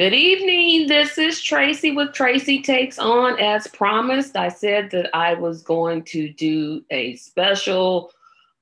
Good 0.00 0.14
evening. 0.14 0.86
This 0.86 1.18
is 1.18 1.42
Tracy 1.42 1.90
with 1.90 2.14
Tracy 2.14 2.62
Takes 2.62 2.98
On. 2.98 3.38
As 3.38 3.66
promised, 3.66 4.34
I 4.34 4.48
said 4.48 4.90
that 4.92 5.14
I 5.14 5.34
was 5.34 5.60
going 5.60 6.04
to 6.04 6.32
do 6.32 6.82
a 6.88 7.16
special 7.16 8.10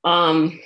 um, 0.02 0.58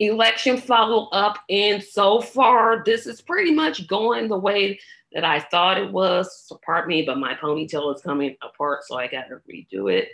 election 0.00 0.58
follow 0.58 1.08
up. 1.12 1.38
And 1.48 1.82
so 1.82 2.20
far, 2.20 2.82
this 2.84 3.06
is 3.06 3.22
pretty 3.22 3.54
much 3.54 3.86
going 3.86 4.28
the 4.28 4.38
way 4.38 4.78
that 5.14 5.24
I 5.24 5.40
thought 5.40 5.78
it 5.78 5.90
was. 5.90 6.44
So 6.46 6.60
pardon 6.62 6.88
me, 6.88 7.06
but 7.06 7.16
my 7.16 7.32
ponytail 7.32 7.96
is 7.96 8.02
coming 8.02 8.36
apart, 8.42 8.84
so 8.84 8.98
I 8.98 9.06
got 9.06 9.28
to 9.30 9.36
redo 9.50 9.90
it. 9.90 10.10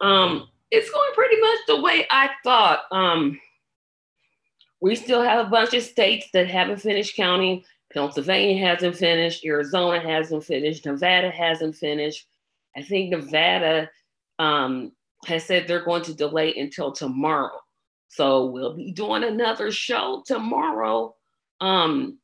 Um, 0.00 0.48
it's 0.70 0.90
going 0.90 1.12
pretty 1.12 1.38
much 1.38 1.58
the 1.66 1.82
way 1.82 2.06
I 2.10 2.30
thought. 2.42 2.84
Um, 2.90 3.38
we 4.80 4.96
still 4.96 5.20
have 5.20 5.46
a 5.46 5.50
bunch 5.50 5.74
of 5.74 5.82
states 5.82 6.28
that 6.32 6.48
haven't 6.48 6.80
finished 6.80 7.14
counting. 7.14 7.64
Pennsylvania 7.92 8.66
hasn't 8.66 8.96
finished. 8.96 9.44
Arizona 9.44 10.00
hasn't 10.00 10.44
finished. 10.44 10.84
Nevada 10.84 11.30
hasn't 11.30 11.74
finished. 11.74 12.26
I 12.76 12.82
think 12.82 13.10
Nevada 13.10 13.90
um, 14.38 14.92
has 15.26 15.44
said 15.44 15.66
they're 15.66 15.84
going 15.84 16.02
to 16.02 16.14
delay 16.14 16.54
until 16.56 16.92
tomorrow. 16.92 17.58
So 18.08 18.46
we'll 18.46 18.74
be 18.74 18.92
doing 18.92 19.24
another 19.24 19.70
show 19.70 20.22
tomorrow 20.26 21.14
um, 21.60 22.18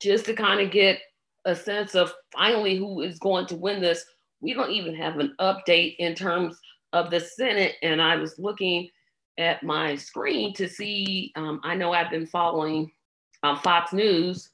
just 0.00 0.26
to 0.26 0.34
kind 0.34 0.60
of 0.60 0.70
get 0.70 1.00
a 1.44 1.54
sense 1.54 1.94
of 1.94 2.12
finally 2.32 2.76
who 2.76 3.02
is 3.02 3.18
going 3.18 3.46
to 3.46 3.56
win 3.56 3.80
this. 3.80 4.04
We 4.40 4.54
don't 4.54 4.70
even 4.70 4.94
have 4.96 5.18
an 5.18 5.34
update 5.40 5.96
in 5.98 6.14
terms 6.14 6.58
of 6.92 7.10
the 7.10 7.20
Senate. 7.20 7.76
And 7.82 8.02
I 8.02 8.16
was 8.16 8.38
looking 8.38 8.88
at 9.38 9.62
my 9.62 9.94
screen 9.96 10.52
to 10.54 10.68
see, 10.68 11.32
um, 11.36 11.60
I 11.62 11.74
know 11.74 11.92
I've 11.92 12.10
been 12.10 12.26
following 12.26 12.90
um, 13.42 13.58
Fox 13.58 13.92
News 13.92 14.50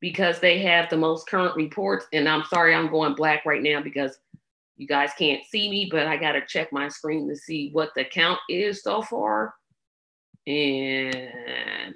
because 0.00 0.40
they 0.40 0.58
have 0.60 0.90
the 0.90 0.96
most 0.96 1.28
current 1.28 1.56
reports. 1.56 2.06
And 2.12 2.28
I'm 2.28 2.44
sorry, 2.44 2.74
I'm 2.74 2.90
going 2.90 3.14
black 3.14 3.44
right 3.46 3.62
now 3.62 3.80
because 3.80 4.18
you 4.76 4.86
guys 4.86 5.10
can't 5.18 5.44
see 5.44 5.70
me, 5.70 5.88
but 5.90 6.06
I 6.06 6.16
got 6.16 6.32
to 6.32 6.44
check 6.46 6.72
my 6.72 6.88
screen 6.88 7.28
to 7.28 7.36
see 7.36 7.70
what 7.72 7.90
the 7.94 8.04
count 8.04 8.38
is 8.48 8.82
so 8.82 9.02
far. 9.02 9.54
And 10.46 11.94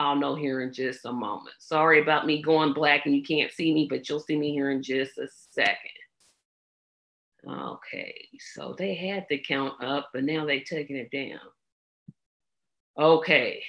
I'll 0.00 0.16
know 0.16 0.34
here 0.34 0.62
in 0.62 0.72
just 0.72 1.04
a 1.04 1.12
moment. 1.12 1.54
Sorry 1.58 2.00
about 2.00 2.26
me 2.26 2.42
going 2.42 2.72
black 2.72 3.06
and 3.06 3.14
you 3.14 3.22
can't 3.22 3.52
see 3.52 3.72
me, 3.72 3.86
but 3.88 4.08
you'll 4.08 4.18
see 4.18 4.36
me 4.36 4.50
here 4.52 4.70
in 4.70 4.82
just 4.82 5.18
a 5.18 5.28
second. 5.50 5.76
Okay, 7.48 8.28
so 8.38 8.74
they 8.78 8.94
had 8.94 9.26
the 9.28 9.38
count 9.38 9.74
up, 9.82 10.10
but 10.12 10.24
now 10.24 10.44
they're 10.44 10.60
taking 10.60 10.96
it 10.96 11.10
down. 11.10 11.40
Okay, 12.98 13.62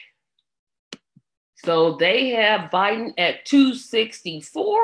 so 1.64 1.96
they 1.96 2.30
have 2.30 2.70
Biden 2.72 3.14
at 3.18 3.46
264 3.46 4.80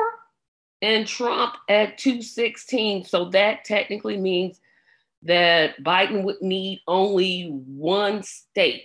and 0.82 1.06
Trump 1.06 1.54
at 1.68 1.98
216. 1.98 3.04
So 3.04 3.26
that 3.26 3.64
technically 3.64 4.16
means 4.16 4.60
that 5.22 5.82
Biden 5.82 6.24
would 6.24 6.40
need 6.40 6.80
only 6.86 7.48
one 7.66 8.22
state. 8.22 8.84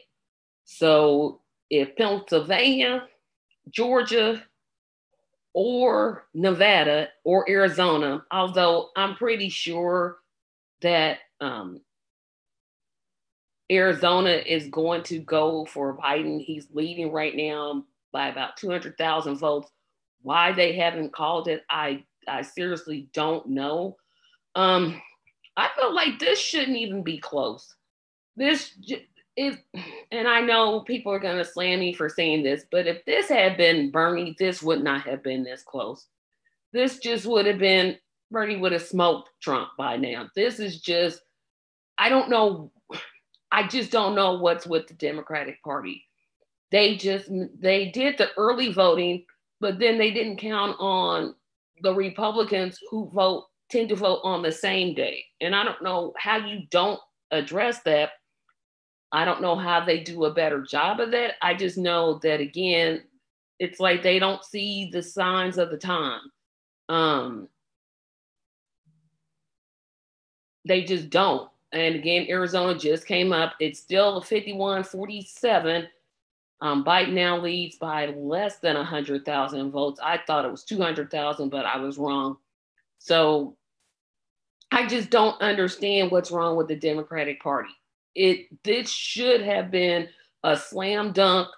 So 0.66 1.42
if 1.70 1.96
Pennsylvania, 1.96 3.08
Georgia, 3.70 4.44
or 5.54 6.28
Nevada 6.34 7.08
or 7.24 7.50
Arizona, 7.50 8.26
although 8.30 8.90
I'm 8.98 9.16
pretty 9.16 9.48
sure 9.48 10.18
that 10.82 11.20
um, 11.40 11.80
Arizona 13.72 14.30
is 14.30 14.68
going 14.68 15.04
to 15.04 15.20
go 15.20 15.66
for 15.66 15.98
Biden. 15.98 16.44
He's 16.44 16.68
leading 16.72 17.12
right 17.12 17.36
now 17.36 17.84
by 18.12 18.28
about 18.28 18.58
200,000 18.58 19.38
votes. 19.38 19.70
Why 20.22 20.52
they 20.52 20.76
haven't 20.76 21.14
called 21.14 21.48
it, 21.48 21.64
I, 21.70 22.04
I 22.28 22.42
seriously 22.42 23.10
don't 23.14 23.48
know. 23.48 23.98
Um, 24.56 25.02
I 25.58 25.70
feel 25.76 25.94
like 25.94 26.20
this 26.20 26.40
shouldn't 26.40 26.78
even 26.78 27.04
be 27.04 27.18
close. 27.18 27.76
This 28.36 28.72
is, 29.36 29.58
and 30.12 30.28
I 30.28 30.42
know 30.42 30.82
people 30.82 31.12
are 31.12 31.20
going 31.20 31.38
to 31.38 31.46
slam 31.46 31.80
me 31.80 31.94
for 31.94 32.10
saying 32.10 32.44
this, 32.44 32.66
but 32.72 32.88
if 32.88 33.04
this 33.06 33.30
had 33.30 33.58
been 33.58 33.92
Bernie, 33.92 34.36
this 34.38 34.62
would 34.62 34.84
not 34.84 35.08
have 35.08 35.24
been 35.24 35.44
this 35.44 35.64
close. 35.64 36.08
This 36.74 37.00
just 37.00 37.26
would 37.26 37.46
have 37.46 37.60
been, 37.60 37.98
Bernie 38.32 38.58
would 38.58 38.74
have 38.74 38.82
smoked 38.82 39.30
Trump 39.42 39.70
by 39.78 39.98
now. 39.98 40.30
This 40.36 40.60
is 40.60 40.82
just, 40.82 41.22
I 41.98 42.10
don't 42.10 42.30
know 42.30 42.72
I 43.56 43.66
just 43.66 43.90
don't 43.90 44.16
know 44.16 44.34
what's 44.34 44.68
with 44.68 44.86
the 44.86 44.96
Democratic 44.96 45.64
Party. 45.64 46.04
They 46.72 46.98
just 46.98 47.30
they 47.58 47.90
did 47.90 48.18
the 48.18 48.28
early 48.36 48.74
voting, 48.74 49.24
but 49.62 49.80
then 49.80 49.98
they 49.98 50.12
didn't 50.12 50.40
count 50.40 50.76
on 50.78 51.36
the 51.82 51.94
Republicans 51.94 52.78
who 52.90 53.10
vote 53.14 53.46
tend 53.70 53.88
to 53.90 53.96
vote 53.96 54.20
on 54.26 54.42
the 54.42 54.52
same 54.52 54.94
day. 54.94 55.24
And 55.40 55.56
I 55.56 55.64
don't 55.64 55.82
know 55.82 56.14
how 56.18 56.36
you 56.36 56.68
don't 56.70 57.00
address 57.32 57.82
that. 57.84 58.10
I 59.14 59.24
don't 59.24 59.42
know 59.42 59.56
how 59.56 59.86
they 59.86 60.02
do 60.02 60.26
a 60.26 60.34
better 60.34 60.62
job 60.62 61.00
of 61.00 61.12
that. 61.12 61.36
I 61.42 61.54
just 61.54 61.78
know 61.78 62.20
that 62.24 62.42
again, 62.42 63.04
it's 63.60 63.80
like 63.80 64.04
they 64.04 64.20
don't 64.20 64.44
see 64.44 64.90
the 64.92 65.02
signs 65.02 65.58
of 65.58 65.72
the 65.72 65.78
time. 65.78 66.20
Um, 66.90 67.48
they 70.68 70.84
just 70.84 71.10
don't. 71.10 71.50
And 71.76 71.96
again, 71.96 72.26
Arizona 72.30 72.78
just 72.78 73.06
came 73.06 73.34
up. 73.34 73.54
It's 73.60 73.80
still 73.80 74.22
51 74.22 74.84
47. 74.86 75.88
Um, 76.62 76.86
Biden 76.86 77.14
now 77.14 77.38
leads 77.38 77.78
by 77.78 78.08
less 78.08 78.60
than 78.60 78.76
100,000 78.76 79.72
votes. 79.72 80.00
I 80.02 80.20
thought 80.26 80.46
it 80.46 80.52
was 80.52 80.64
200,000, 80.64 81.50
but 81.50 81.66
I 81.66 81.78
was 81.78 81.98
wrong. 81.98 82.38
So 82.98 83.58
I 84.72 84.88
just 84.88 85.10
don't 85.10 85.40
understand 85.42 86.12
what's 86.12 86.32
wrong 86.32 86.56
with 86.56 86.68
the 86.70 86.76
Democratic 86.76 87.42
Party. 87.42 87.70
It 88.16 88.48
this 88.64 88.90
should 88.90 89.42
have 89.42 89.70
been 89.70 90.08
a 90.44 90.56
slam 90.56 91.12
dunk 91.12 91.50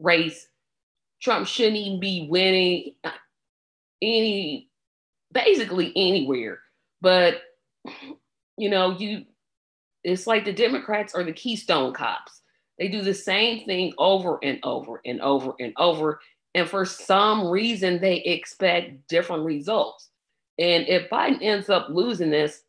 race. 0.00 0.48
Trump 1.20 1.46
shouldn't 1.46 1.76
even 1.76 2.00
be 2.00 2.26
winning 2.28 2.94
any 4.02 4.68
basically 5.32 5.92
anywhere. 5.94 6.58
But 7.00 7.42
you 8.58 8.68
know, 8.68 8.98
you 8.98 9.24
it's 10.04 10.26
like 10.26 10.44
the 10.44 10.52
Democrats 10.52 11.14
are 11.14 11.24
the 11.24 11.32
Keystone 11.32 11.92
cops. 11.92 12.42
They 12.78 12.88
do 12.88 13.02
the 13.02 13.14
same 13.14 13.64
thing 13.64 13.92
over 13.98 14.38
and 14.42 14.58
over 14.62 15.00
and 15.04 15.20
over 15.20 15.54
and 15.60 15.72
over. 15.76 16.20
And 16.54 16.68
for 16.68 16.84
some 16.84 17.48
reason, 17.48 18.00
they 18.00 18.16
expect 18.16 19.06
different 19.08 19.44
results. 19.44 20.08
And 20.58 20.86
if 20.88 21.08
Biden 21.08 21.38
ends 21.40 21.70
up 21.70 21.88
losing 21.88 22.30
this, 22.30 22.62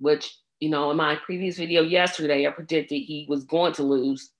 which, 0.00 0.36
you 0.60 0.70
know, 0.70 0.90
in 0.90 0.96
my 0.96 1.16
previous 1.16 1.56
video 1.56 1.82
yesterday, 1.82 2.46
I 2.46 2.50
predicted 2.50 3.02
he 3.02 3.26
was 3.28 3.44
going 3.44 3.72
to 3.74 3.82
lose, 3.82 4.30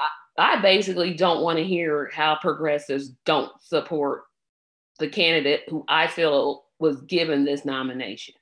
I, 0.00 0.08
I 0.38 0.60
basically 0.62 1.14
don't 1.14 1.42
want 1.42 1.58
to 1.58 1.64
hear 1.64 2.10
how 2.12 2.36
progressives 2.40 3.10
don't 3.24 3.52
support 3.60 4.22
the 4.98 5.08
candidate 5.08 5.62
who 5.68 5.84
I 5.88 6.06
feel 6.06 6.64
was 6.78 7.00
given 7.02 7.44
this 7.44 7.64
nomination. 7.64 8.34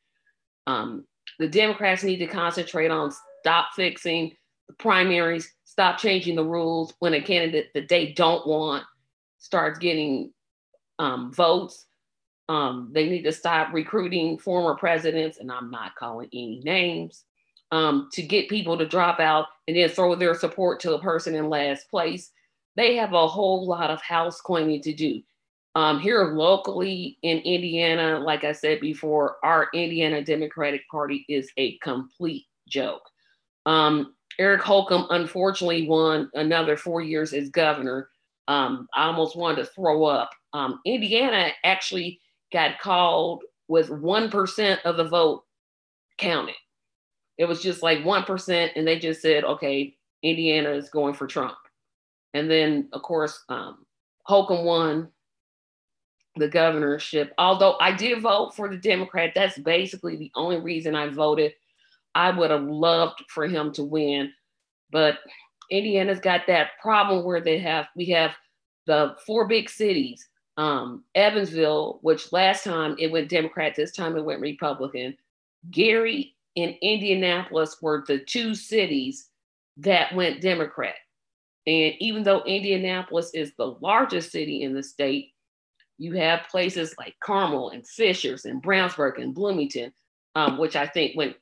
Um, 0.67 1.05
the 1.41 1.49
Democrats 1.49 2.05
need 2.05 2.19
to 2.19 2.27
concentrate 2.27 2.91
on 2.91 3.11
stop 3.41 3.71
fixing 3.75 4.37
the 4.69 4.75
primaries, 4.75 5.51
stop 5.65 5.97
changing 5.99 6.37
the 6.37 6.45
rules 6.45 6.93
when 6.99 7.15
a 7.15 7.23
candidate 7.23 7.71
that 7.75 7.89
they 7.89 8.13
don't 8.13 8.47
want 8.47 8.85
starts 9.39 9.79
getting 9.79 10.33
um, 10.99 11.33
votes. 11.33 11.87
Um, 12.51 12.91
they 12.93 13.09
need 13.09 13.23
to 13.23 13.33
stop 13.33 13.73
recruiting 13.73 14.39
former 14.39 14.75
presidents, 14.75 15.39
and 15.39 15.51
I'm 15.51 15.71
not 15.71 15.95
calling 15.95 16.29
any 16.35 16.61
names, 16.63 17.25
um, 17.73 18.11
to 18.13 18.23
get 18.23 18.51
people 18.51 18.77
to 18.77 18.87
drop 18.87 19.19
out 19.19 19.47
and 19.67 19.77
then 19.77 19.89
throw 19.89 20.15
their 20.15 20.35
support 20.35 20.79
to 20.81 20.95
a 20.95 21.01
person 21.01 21.35
in 21.35 21.49
last 21.49 21.89
place. 21.89 22.33
They 22.77 22.97
have 22.97 23.15
a 23.15 23.27
whole 23.27 23.67
lot 23.67 23.91
of 23.91 24.03
house 24.03 24.43
cleaning 24.43 24.83
to 24.83 24.93
do. 24.93 25.23
Um, 25.77 26.01
here 26.01 26.25
locally 26.25 27.17
in 27.23 27.39
Indiana, 27.39 28.19
like 28.19 28.45
I 28.45 28.53
said 28.53 28.81
before, 28.81 29.37
our 29.45 29.69
Indiana 29.73 30.23
Democratic 30.23 30.83
Party 30.91 31.25
is 31.29 31.51
a 31.57 31.79
complete 31.79 32.47
joke. 32.69 33.03
Um, 33.67 34.15
Eric 34.39 34.63
Holcomb 34.63 35.07
unfortunately 35.11 35.87
won 35.87 36.31
another 36.35 36.77
four 36.77 37.03
years 37.03 37.33
as 37.33 37.51
governor. 37.51 38.09
Um, 38.49 38.89
I 38.95 39.05
almost 39.05 39.37
wanted 39.37 39.57
to 39.57 39.67
throw 39.67 40.05
up. 40.05 40.31
Um, 40.53 40.81
Indiana 40.85 41.51
actually 41.63 42.21
got 42.53 42.81
called 42.81 43.45
with 43.69 43.91
1% 43.91 44.79
of 44.85 44.97
the 44.97 45.05
vote 45.05 45.45
counted. 46.19 46.57
It 47.39 47.45
was 47.45 47.63
just 47.63 47.83
like 47.83 48.01
1%, 48.01 48.71
and 48.75 48.87
they 48.87 48.99
just 48.99 49.23
said, 49.23 49.45
okay, 49.45 49.95
Indiana 50.23 50.71
is 50.71 50.91
going 50.91 51.15
for 51.15 51.27
Trump. 51.27 51.57
And 52.35 52.51
then, 52.51 52.89
of 52.93 53.03
course, 53.03 53.45
um, 53.49 53.87
Holcomb 54.25 54.65
won 54.65 55.09
the 56.41 56.49
governorship. 56.49 57.33
Although 57.39 57.77
I 57.81 57.93
did 57.93 58.21
vote 58.23 58.57
for 58.57 58.69
the 58.69 58.77
Democrat, 58.79 59.33
that's 59.35 59.59
basically 59.59 60.17
the 60.17 60.33
only 60.35 60.59
reason 60.59 60.97
I 60.97 61.09
voted. 61.09 61.53
I 62.17 62.31
would 62.31 62.51
have 62.51 62.65
loved 62.65 63.23
for 63.29 63.47
him 63.47 63.73
to 63.75 63.85
win, 63.85 64.33
but 64.91 65.19
Indiana's 65.71 66.19
got 66.19 66.49
that 66.49 66.71
problem 66.83 67.25
where 67.25 67.41
they 67.41 67.59
have 67.61 67.87
we 67.95 68.07
have 68.07 68.33
the 68.87 69.15
four 69.25 69.47
big 69.47 69.71
cities. 69.71 70.27
um, 70.61 71.05
Evansville, 71.15 72.01
which 72.03 72.33
last 72.33 72.65
time 72.65 72.95
it 72.99 73.11
went 73.11 73.31
Democrat, 73.31 73.75
this 73.75 73.93
time 73.93 74.17
it 74.17 74.25
went 74.25 74.43
Republican. 74.43 75.17
Gary 75.71 76.35
and 76.57 76.75
Indianapolis 76.83 77.77
were 77.81 78.05
the 78.07 78.19
two 78.19 78.55
cities 78.55 79.31
that 79.79 80.15
went 80.15 80.43
Democrat. 80.43 80.97
And 81.67 81.95
even 81.99 82.23
though 82.25 82.43
Indianapolis 82.43 83.31
is 83.33 83.53
the 83.57 83.77
largest 83.81 84.33
city 84.33 84.63
in 84.63 84.75
the 84.75 84.83
state, 84.83 85.30
you 86.01 86.15
have 86.15 86.49
places 86.51 86.95
like 86.99 87.15
Carmel 87.21 87.71
and 87.71 87.87
Fishers 87.87 88.47
and 88.47 88.63
Brownsburg 88.63 89.21
and 89.21 89.35
Bloomington, 89.35 89.93
um, 90.35 90.57
which 90.57 90.75
I 90.75 90.87
think 90.87 91.15
went 91.15 91.37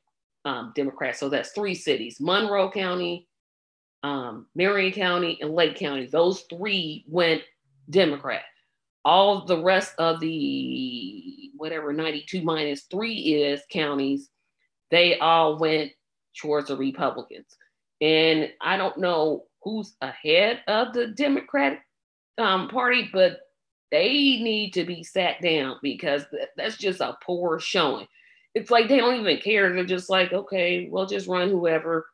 um, 0.44 0.72
Democrat. 0.75 1.16
So 1.16 1.28
that's 1.28 1.52
three 1.52 1.76
cities 1.76 2.19
Monroe 2.20 2.69
County, 2.69 3.28
um, 4.02 4.46
Marion 4.56 4.93
County, 4.93 5.38
and 5.40 5.52
Lake 5.52 5.76
County. 5.76 6.06
Those 6.06 6.40
three 6.50 7.05
went 7.06 7.43
Democrat. 7.88 8.43
All 9.05 9.46
the 9.46 9.62
rest 9.62 9.94
of 9.99 10.19
the 10.19 11.52
whatever 11.56 11.93
92 11.93 12.43
minus 12.43 12.82
three 12.90 13.14
is 13.14 13.62
counties, 13.70 14.28
they 14.90 15.20
all 15.20 15.56
went 15.56 15.93
towards 16.37 16.66
the 16.66 16.76
Republicans. 16.76 17.56
And 18.00 18.50
I 18.60 18.76
don't 18.76 18.99
know 18.99 19.44
who's 19.62 19.94
ahead 20.00 20.62
of 20.66 20.93
the 20.94 21.06
Democratic 21.06 21.78
um, 22.38 22.69
Party, 22.69 23.08
but 23.12 23.38
they 23.90 24.12
need 24.12 24.73
to 24.75 24.85
be 24.85 25.02
sat 25.02 25.40
down 25.40 25.76
because 25.82 26.25
that's 26.56 26.76
just 26.76 27.00
a 27.00 27.17
poor 27.25 27.58
showing. 27.58 28.06
It's 28.55 28.70
like 28.70 28.88
they 28.88 28.99
don't 28.99 29.20
even 29.20 29.38
care. 29.38 29.73
They're 29.73 29.85
just 29.85 30.11
like, 30.11 30.32
okay, 30.32 30.88
we'll 30.90 31.06
just 31.06 31.29
run 31.29 31.49
whoever. 31.49 32.06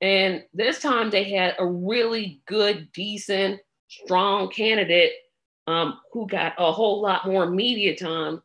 And 0.00 0.42
this 0.52 0.80
time 0.80 1.10
they 1.10 1.24
had 1.24 1.54
a 1.58 1.66
really 1.66 2.40
good, 2.46 2.88
decent, 2.92 3.60
strong 3.88 4.50
candidate 4.50 5.12
um, 5.66 6.00
who 6.12 6.26
got 6.26 6.54
a 6.58 6.72
whole 6.72 7.00
lot 7.00 7.26
more 7.26 7.48
media 7.48 7.96
time, 7.96 8.42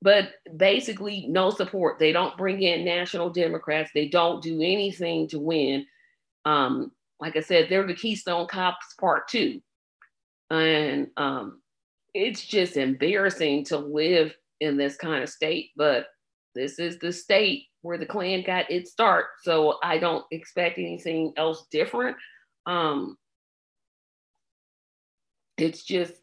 but 0.00 0.30
basically 0.56 1.26
no 1.28 1.50
support. 1.50 1.98
They 1.98 2.12
don't 2.12 2.38
bring 2.38 2.62
in 2.62 2.84
national 2.84 3.30
Democrats. 3.30 3.90
They 3.92 4.08
don't 4.08 4.42
do 4.42 4.62
anything 4.62 5.28
to 5.28 5.38
win. 5.38 5.86
Um, 6.44 6.92
like 7.20 7.36
I 7.36 7.40
said, 7.40 7.66
they're 7.68 7.86
the 7.86 7.94
Keystone 7.94 8.46
Cops 8.46 8.94
Part 8.98 9.28
Two, 9.28 9.60
and 10.50 11.08
um, 11.16 11.60
it's 12.14 12.44
just 12.44 12.76
embarrassing 12.76 13.64
to 13.66 13.78
live 13.78 14.34
in 14.60 14.76
this 14.76 14.96
kind 14.96 15.22
of 15.22 15.28
state. 15.28 15.70
But 15.76 16.06
this 16.54 16.78
is 16.78 16.98
the 16.98 17.12
state 17.12 17.64
where 17.82 17.98
the 17.98 18.06
Klan 18.06 18.42
got 18.44 18.70
its 18.70 18.90
start, 18.90 19.26
so 19.42 19.78
I 19.82 19.98
don't 19.98 20.24
expect 20.30 20.78
anything 20.78 21.32
else 21.36 21.66
different. 21.70 22.16
Um, 22.66 23.16
it's 25.56 25.82
just 25.82 26.14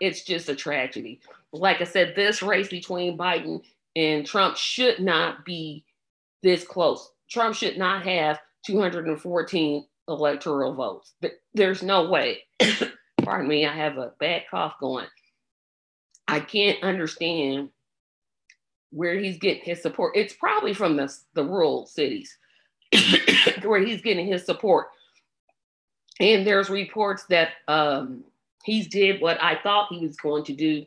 it's 0.00 0.24
just 0.24 0.48
a 0.48 0.54
tragedy. 0.54 1.20
Like 1.52 1.80
I 1.80 1.84
said, 1.84 2.14
this 2.16 2.42
race 2.42 2.68
between 2.68 3.18
Biden 3.18 3.60
and 3.94 4.26
Trump 4.26 4.56
should 4.56 5.00
not 5.00 5.44
be 5.44 5.84
this 6.42 6.64
close. 6.64 7.10
Trump 7.30 7.54
should 7.54 7.78
not 7.78 8.04
have 8.04 8.38
214 8.66 9.86
electoral 10.08 10.74
votes. 10.74 11.14
There's 11.54 11.82
no 11.82 12.08
way. 12.08 12.40
Pardon 13.22 13.48
me, 13.48 13.66
I 13.66 13.74
have 13.74 13.96
a 13.98 14.12
bad 14.20 14.42
cough 14.50 14.74
going. 14.80 15.06
I 16.28 16.40
can't 16.40 16.82
understand 16.82 17.70
where 18.90 19.18
he's 19.18 19.38
getting 19.38 19.62
his 19.62 19.82
support. 19.82 20.16
It's 20.16 20.34
probably 20.34 20.74
from 20.74 20.96
the, 20.96 21.12
the 21.34 21.44
rural 21.44 21.86
cities 21.86 22.36
where 23.62 23.80
he's 23.80 24.00
getting 24.00 24.26
his 24.26 24.44
support. 24.44 24.86
And 26.18 26.46
there's 26.46 26.70
reports 26.70 27.24
that 27.26 27.50
um, 27.68 28.24
he's 28.64 28.88
did 28.88 29.20
what 29.20 29.42
I 29.42 29.58
thought 29.62 29.92
he 29.92 30.06
was 30.06 30.16
going 30.16 30.44
to 30.44 30.54
do, 30.54 30.86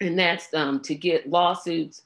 and 0.00 0.18
that's 0.18 0.52
um, 0.54 0.80
to 0.82 0.94
get 0.94 1.28
lawsuits 1.28 2.02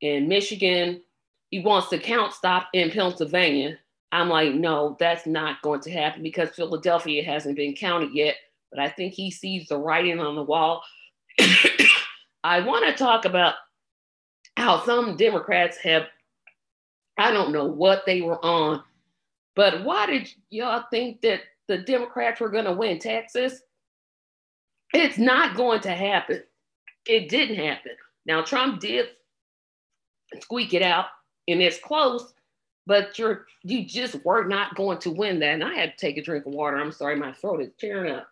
in 0.00 0.28
Michigan. 0.28 1.02
He 1.50 1.60
wants 1.60 1.88
to 1.88 1.98
count 1.98 2.32
stop 2.32 2.68
in 2.72 2.90
Pennsylvania 2.90 3.78
I'm 4.12 4.28
like, 4.28 4.54
no, 4.54 4.94
that's 5.00 5.26
not 5.26 5.62
going 5.62 5.80
to 5.80 5.90
happen 5.90 6.22
because 6.22 6.50
Philadelphia 6.50 7.24
hasn't 7.24 7.56
been 7.56 7.74
counted 7.74 8.10
yet. 8.12 8.36
But 8.70 8.78
I 8.78 8.90
think 8.90 9.14
he 9.14 9.30
sees 9.30 9.68
the 9.68 9.78
writing 9.78 10.20
on 10.20 10.36
the 10.36 10.42
wall. 10.42 10.82
I 12.44 12.60
want 12.60 12.86
to 12.86 12.94
talk 12.94 13.24
about 13.24 13.54
how 14.56 14.84
some 14.84 15.16
Democrats 15.16 15.78
have, 15.78 16.04
I 17.18 17.30
don't 17.30 17.52
know 17.52 17.66
what 17.66 18.04
they 18.06 18.20
were 18.20 18.44
on, 18.44 18.82
but 19.54 19.84
why 19.84 20.06
did 20.06 20.28
y'all 20.50 20.84
think 20.90 21.20
that 21.22 21.40
the 21.68 21.78
Democrats 21.78 22.40
were 22.40 22.48
going 22.48 22.64
to 22.64 22.72
win 22.72 22.98
Texas? 22.98 23.62
It's 24.92 25.18
not 25.18 25.56
going 25.56 25.80
to 25.80 25.90
happen. 25.90 26.42
It 27.06 27.28
didn't 27.28 27.56
happen. 27.56 27.92
Now, 28.26 28.42
Trump 28.42 28.80
did 28.80 29.08
squeak 30.40 30.74
it 30.74 30.82
out, 30.82 31.06
and 31.48 31.60
it's 31.60 31.78
close, 31.78 32.32
but 32.86 33.18
you're 33.18 33.46
you 33.64 33.84
just 33.84 34.24
were 34.24 34.44
not 34.44 34.74
going 34.74 34.98
to 34.98 35.10
win 35.10 35.40
that. 35.40 35.54
And 35.54 35.64
I 35.64 35.74
had 35.74 35.92
to 35.92 36.06
take 36.06 36.16
a 36.16 36.22
drink 36.22 36.46
of 36.46 36.52
water. 36.52 36.78
I'm 36.78 36.92
sorry, 36.92 37.16
my 37.16 37.32
throat 37.32 37.62
is 37.62 37.70
tearing 37.78 38.12
up. 38.12 38.28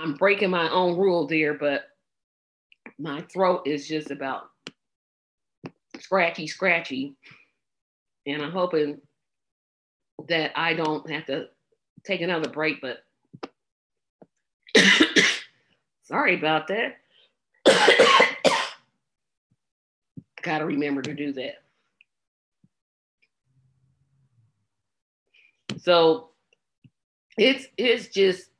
I'm 0.00 0.14
breaking 0.14 0.50
my 0.50 0.70
own 0.70 0.96
rule 0.96 1.26
there, 1.26 1.54
but 1.54 1.88
my 2.98 3.20
throat 3.22 3.62
is 3.66 3.88
just 3.88 4.12
about 4.12 4.50
scratchy, 5.98 6.46
scratchy. 6.46 7.16
And 8.26 8.40
I'm 8.42 8.52
hoping 8.52 9.00
that 10.28 10.52
I 10.54 10.74
don't 10.74 11.08
have 11.10 11.26
to 11.26 11.48
take 12.04 12.20
another 12.20 12.48
break, 12.48 12.80
but 12.80 12.98
sorry 16.04 16.36
about 16.36 16.68
that. 16.68 16.98
Got 20.42 20.58
to 20.58 20.66
remember 20.66 21.02
to 21.02 21.14
do 21.14 21.32
that. 21.32 21.62
So 25.78 26.28
it's 27.36 27.66
it's 27.76 28.08
just 28.08 28.50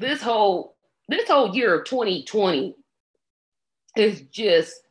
this 0.00 0.22
whole 0.22 0.76
this 1.10 1.28
whole 1.28 1.54
year 1.54 1.80
of 1.80 1.84
2020 1.86 2.74
is 3.96 4.22
just 4.30 4.82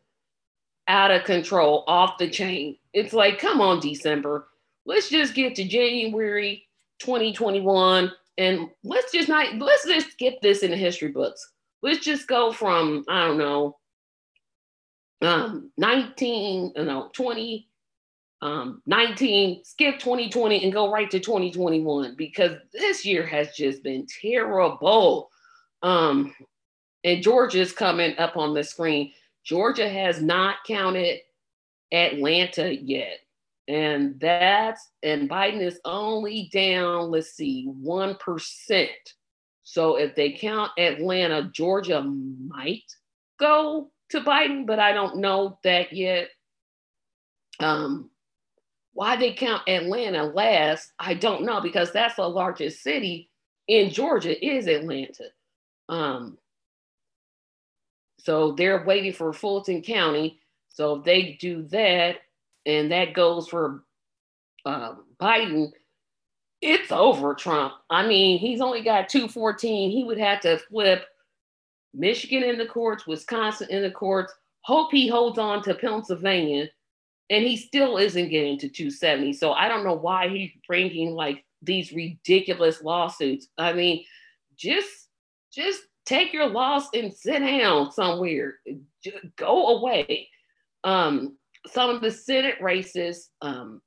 out 0.87 1.11
of 1.11 1.23
control, 1.23 1.83
off 1.87 2.17
the 2.17 2.29
chain. 2.29 2.77
It's 2.93 3.13
like, 3.13 3.39
come 3.39 3.61
on, 3.61 3.79
December. 3.79 4.47
Let's 4.85 5.09
just 5.09 5.33
get 5.33 5.55
to 5.55 5.63
January 5.63 6.67
2021 6.99 8.11
and 8.37 8.69
let's 8.83 9.11
just 9.11 9.29
not 9.29 9.55
let's 9.55 9.85
just 9.85 10.17
get 10.17 10.41
this 10.41 10.63
in 10.63 10.71
the 10.71 10.77
history 10.77 11.09
books. 11.09 11.51
Let's 11.81 12.03
just 12.03 12.27
go 12.27 12.51
from, 12.51 13.05
I 13.07 13.27
don't 13.27 13.37
know, 13.37 13.77
um, 15.21 15.71
19, 15.77 16.73
no, 16.75 17.09
20, 17.13 17.67
um, 18.41 18.81
19, 18.85 19.63
skip 19.63 19.99
2020 19.99 20.63
and 20.63 20.73
go 20.73 20.91
right 20.91 21.09
to 21.11 21.19
2021 21.19 22.15
because 22.15 22.57
this 22.73 23.05
year 23.05 23.25
has 23.25 23.53
just 23.55 23.83
been 23.83 24.07
terrible. 24.21 25.29
Um, 25.81 26.33
and 27.03 27.23
Georgia's 27.23 27.71
coming 27.71 28.17
up 28.17 28.37
on 28.37 28.53
the 28.53 28.63
screen. 28.63 29.13
Georgia 29.43 29.87
has 29.89 30.21
not 30.21 30.57
counted 30.67 31.19
Atlanta 31.91 32.73
yet. 32.73 33.19
And 33.67 34.19
that's, 34.19 34.89
and 35.03 35.29
Biden 35.29 35.61
is 35.61 35.79
only 35.85 36.49
down, 36.51 37.11
let's 37.11 37.33
see, 37.33 37.71
1%. 37.83 38.87
So 39.63 39.95
if 39.97 40.15
they 40.15 40.31
count 40.31 40.71
Atlanta, 40.77 41.43
Georgia 41.53 42.01
might 42.01 42.91
go 43.39 43.91
to 44.09 44.21
Biden, 44.21 44.65
but 44.65 44.79
I 44.79 44.91
don't 44.91 45.17
know 45.17 45.59
that 45.63 45.93
yet. 45.93 46.29
Um, 47.59 48.09
why 48.93 49.15
they 49.15 49.33
count 49.33 49.69
Atlanta 49.69 50.23
last, 50.23 50.91
I 50.97 51.13
don't 51.13 51.43
know 51.43 51.61
because 51.61 51.91
that's 51.91 52.15
the 52.15 52.27
largest 52.27 52.81
city 52.81 53.29
in 53.67 53.91
Georgia 53.91 54.43
is 54.43 54.67
Atlanta. 54.67 55.25
Um, 55.89 56.37
so 58.19 58.51
they're 58.51 58.85
waiting 58.85 59.11
for 59.11 59.33
Fulton 59.33 59.81
County. 59.81 60.39
So 60.69 60.95
if 60.95 61.03
they 61.03 61.37
do 61.41 61.63
that, 61.69 62.17
and 62.65 62.91
that 62.91 63.13
goes 63.13 63.47
for 63.47 63.83
uh, 64.65 64.93
Biden, 65.19 65.71
it's 66.61 66.91
over 66.91 67.33
Trump. 67.33 67.73
I 67.89 68.05
mean, 68.05 68.37
he's 68.37 68.61
only 68.61 68.81
got 68.81 69.09
214. 69.09 69.91
He 69.91 70.03
would 70.03 70.19
have 70.19 70.41
to 70.41 70.59
flip 70.59 71.05
Michigan 71.93 72.43
in 72.43 72.57
the 72.57 72.65
courts, 72.65 73.07
Wisconsin 73.07 73.69
in 73.69 73.81
the 73.81 73.91
courts. 73.91 74.33
Hope 74.61 74.91
he 74.91 75.07
holds 75.07 75.39
on 75.39 75.63
to 75.63 75.73
Pennsylvania, 75.73 76.67
and 77.29 77.43
he 77.43 77.57
still 77.57 77.97
isn't 77.97 78.29
getting 78.29 78.59
to 78.59 78.69
270. 78.69 79.33
So 79.33 79.53
I 79.53 79.67
don't 79.67 79.85
know 79.85 79.95
why 79.95 80.27
he's 80.29 80.51
bringing 80.67 81.11
like 81.11 81.43
these 81.61 81.91
ridiculous 81.93 82.83
lawsuits. 82.83 83.47
I 83.57 83.73
mean, 83.73 84.05
just 84.57 85.08
just 85.53 85.81
take 86.05 86.33
your 86.33 86.47
loss 86.47 86.87
and 86.93 87.13
sit 87.13 87.39
down 87.39 87.91
somewhere. 87.91 88.55
Just 89.03 89.17
go 89.35 89.77
away. 89.77 90.29
Um, 90.83 91.37
some 91.67 91.89
of 91.89 92.01
the 92.01 92.11
Senate 92.11 92.55
races, 92.61 93.29
um, 93.41 93.81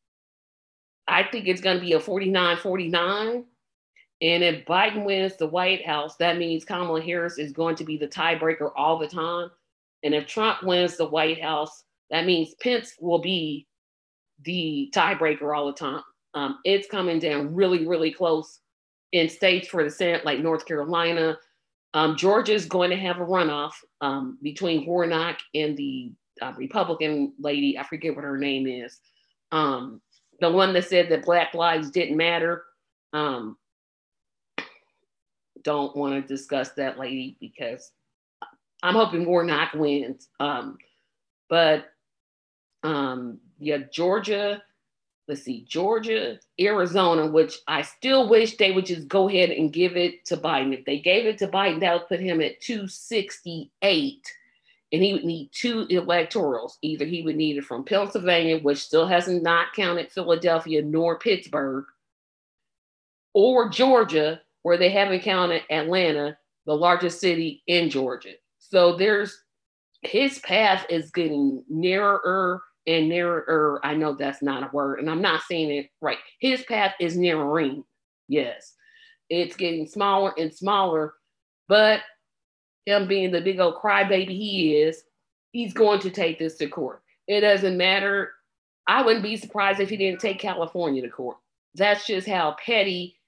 I 1.08 1.24
think 1.24 1.48
it's 1.48 1.60
going 1.60 1.78
to 1.78 1.84
be 1.84 1.94
a 1.94 2.00
49 2.00 2.56
49. 2.58 3.44
And 4.22 4.44
if 4.44 4.64
Biden 4.66 5.04
wins 5.04 5.36
the 5.36 5.48
White 5.48 5.84
House, 5.84 6.16
that 6.16 6.38
means 6.38 6.64
Kamala 6.64 7.02
Harris 7.02 7.38
is 7.38 7.52
going 7.52 7.74
to 7.76 7.84
be 7.84 7.96
the 7.96 8.06
tiebreaker 8.06 8.70
all 8.76 8.98
the 8.98 9.08
time. 9.08 9.50
And 10.04 10.14
if 10.14 10.26
Trump 10.26 10.62
wins 10.62 10.96
the 10.96 11.08
White 11.08 11.42
House, 11.42 11.82
that 12.10 12.24
means 12.24 12.54
Pence 12.62 12.94
will 13.00 13.18
be 13.18 13.66
the 14.44 14.92
tiebreaker 14.94 15.56
all 15.56 15.66
the 15.66 15.72
time. 15.72 16.02
Um, 16.34 16.60
it's 16.64 16.88
coming 16.88 17.18
down 17.18 17.54
really, 17.54 17.86
really 17.86 18.12
close 18.12 18.60
in 19.10 19.28
states 19.28 19.68
for 19.68 19.82
the 19.82 19.90
Senate, 19.90 20.24
like 20.24 20.38
North 20.38 20.66
Carolina. 20.66 21.36
Um, 21.94 22.16
Georgia 22.16 22.54
is 22.54 22.66
going 22.66 22.90
to 22.90 22.96
have 22.96 23.18
a 23.18 23.24
runoff 23.24 23.72
um, 24.00 24.38
between 24.42 24.86
Warnock 24.86 25.38
and 25.54 25.76
the 25.76 26.12
uh, 26.40 26.52
Republican 26.56 27.34
lady. 27.38 27.78
I 27.78 27.82
forget 27.84 28.14
what 28.14 28.24
her 28.24 28.38
name 28.38 28.66
is. 28.66 28.98
Um, 29.50 30.00
the 30.40 30.50
one 30.50 30.72
that 30.72 30.86
said 30.88 31.08
that 31.10 31.24
Black 31.24 31.54
lives 31.54 31.90
didn't 31.90 32.16
matter. 32.16 32.64
Um, 33.12 33.56
don't 35.62 35.94
want 35.96 36.14
to 36.14 36.34
discuss 36.34 36.70
that 36.70 36.98
lady 36.98 37.36
because 37.40 37.92
I'm 38.82 38.94
hoping 38.94 39.26
Warnock 39.26 39.74
wins. 39.74 40.28
Um, 40.40 40.78
but 41.48 41.86
um, 42.82 43.38
yeah, 43.58 43.78
Georgia, 43.92 44.62
let's 45.28 45.42
see, 45.42 45.64
Georgia, 45.68 46.38
Arizona, 46.60 47.26
which 47.26 47.58
I 47.68 47.82
still 47.82 48.28
wish 48.28 48.56
they 48.56 48.72
would 48.72 48.86
just 48.86 49.08
go 49.08 49.28
ahead 49.28 49.50
and 49.50 49.72
give 49.72 49.96
it 49.96 50.24
to 50.26 50.36
Biden. 50.36 50.76
If 50.76 50.84
they 50.84 50.98
gave 50.98 51.26
it 51.26 51.38
to 51.38 51.48
Biden, 51.48 51.80
that 51.80 51.92
would 51.94 52.08
put 52.08 52.20
him 52.20 52.40
at 52.40 52.60
268. 52.60 54.26
And 54.92 55.02
he 55.02 55.12
would 55.14 55.24
need 55.24 55.50
two 55.52 55.86
electorals. 55.86 56.72
Either 56.82 57.06
he 57.06 57.22
would 57.22 57.36
need 57.36 57.56
it 57.56 57.64
from 57.64 57.84
Pennsylvania, 57.84 58.58
which 58.58 58.78
still 58.78 59.06
hasn't 59.06 59.42
not 59.42 59.72
counted 59.74 60.12
Philadelphia 60.12 60.82
nor 60.82 61.18
Pittsburgh, 61.18 61.84
or 63.32 63.70
Georgia, 63.70 64.40
where 64.62 64.76
they 64.76 64.90
haven't 64.90 65.22
counted 65.22 65.62
Atlanta, 65.70 66.36
the 66.66 66.74
largest 66.76 67.20
city 67.20 67.62
in 67.66 67.88
Georgia. 67.88 68.34
So 68.58 68.96
there's 68.96 69.42
his 70.02 70.40
path 70.40 70.84
is 70.90 71.10
getting 71.10 71.64
nearer 71.68 72.62
and 72.86 73.08
nearer. 73.08 73.80
I 73.84 73.94
know 73.94 74.14
that's 74.14 74.42
not 74.42 74.62
a 74.62 74.70
word, 74.72 75.00
and 75.00 75.10
I'm 75.10 75.22
not 75.22 75.42
saying 75.42 75.70
it 75.70 75.90
right. 76.00 76.18
His 76.40 76.62
path 76.62 76.94
is 77.00 77.16
narrowing. 77.16 77.84
Yes, 78.28 78.74
it's 79.30 79.56
getting 79.56 79.86
smaller 79.86 80.32
and 80.38 80.52
smaller, 80.52 81.14
but 81.68 82.00
him 82.86 83.06
being 83.06 83.30
the 83.30 83.40
big 83.40 83.60
old 83.60 83.76
crybaby 83.76 84.28
he 84.28 84.76
is, 84.76 85.02
he's 85.52 85.72
going 85.72 86.00
to 86.00 86.10
take 86.10 86.38
this 86.38 86.56
to 86.56 86.66
court. 86.66 87.02
It 87.28 87.40
doesn't 87.42 87.76
matter. 87.76 88.32
I 88.86 89.02
wouldn't 89.02 89.22
be 89.22 89.36
surprised 89.36 89.80
if 89.80 89.88
he 89.88 89.96
didn't 89.96 90.20
take 90.20 90.40
California 90.40 91.02
to 91.02 91.08
court. 91.08 91.36
That's 91.74 92.06
just 92.06 92.26
how 92.26 92.56
petty 92.64 93.18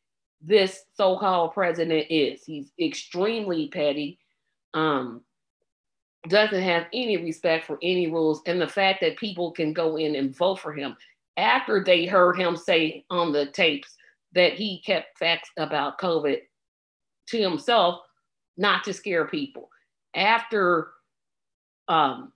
this 0.43 0.83
so-called 0.95 1.55
president 1.55 2.07
is. 2.11 2.43
He's 2.45 2.73
extremely 2.81 3.69
petty. 3.69 4.19
Um, 4.75 5.23
doesn't 6.29 6.63
have 6.63 6.87
any 6.93 7.17
respect 7.17 7.67
for 7.67 7.79
any 7.83 8.07
rules. 8.11 8.41
And 8.47 8.61
the 8.61 8.69
fact 8.69 9.01
that 9.03 9.17
people 9.17 9.53
can 9.53 9.73
go 9.73 9.97
in 9.97 10.17
and 10.17 10.37
vote 10.37 10.61
for 10.61 10.73
him 10.73 10.97
after 11.37 11.83
they 11.83 12.07
heard 12.07 12.39
him 12.39 12.57
say 12.57 13.05
on 13.11 13.33
the 13.33 13.47
tapes 13.47 13.97
that 14.35 14.55
he 14.55 14.83
kept 14.83 15.19
facts 15.19 15.51
about 15.59 15.99
COVID 15.99 16.39
to 17.29 17.39
himself, 17.41 18.01
not 18.57 18.85
to 18.85 18.93
scare 18.93 19.27
people. 19.27 19.69
After 20.15 20.89
um, 21.89 22.33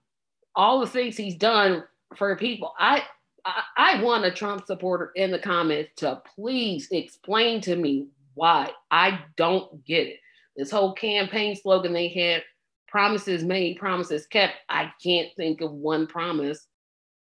all 0.54 0.80
the 0.80 0.87
things 0.87 1.16
he's 1.16 1.37
done 1.37 1.85
for 2.16 2.35
people, 2.37 2.75
I, 2.78 3.02
I 3.45 3.62
I 3.76 4.02
want 4.02 4.25
a 4.25 4.30
Trump 4.30 4.66
supporter 4.66 5.12
in 5.14 5.30
the 5.30 5.38
comments 5.38 5.90
to 5.97 6.23
please 6.35 6.88
explain 6.90 7.61
to 7.62 7.76
me 7.76 8.09
why. 8.35 8.71
I 8.90 9.21
don't 9.37 9.85
get 9.85 10.07
it. 10.07 10.18
This 10.57 10.71
whole 10.71 10.92
campaign 10.92 11.54
slogan 11.54 11.92
they 11.92 12.09
had 12.09 12.42
promises 12.88 13.45
made, 13.45 13.78
promises 13.78 14.26
kept. 14.26 14.54
I 14.68 14.92
can't 15.02 15.28
think 15.37 15.61
of 15.61 15.73
one 15.73 16.07
promise 16.07 16.66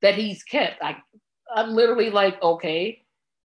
that 0.01 0.15
he's 0.15 0.43
kept. 0.43 0.81
I, 0.81 0.97
I'm 1.53 1.71
literally 1.71 2.09
like, 2.09 2.41
okay, 2.41 3.03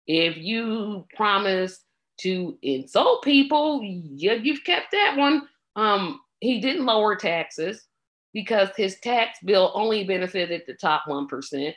if 0.07 0.37
you 0.37 1.05
promise 1.15 1.79
to 2.21 2.57
insult 2.61 3.23
people, 3.23 3.81
yeah, 3.83 4.33
you've 4.33 4.63
kept 4.63 4.91
that 4.91 5.15
one. 5.17 5.47
Um, 5.75 6.19
he 6.39 6.59
didn't 6.59 6.85
lower 6.85 7.15
taxes 7.15 7.85
because 8.33 8.69
his 8.75 8.99
tax 8.99 9.39
bill 9.43 9.71
only 9.73 10.03
benefited 10.03 10.63
the 10.67 10.73
top 10.73 11.03
1%. 11.07 11.73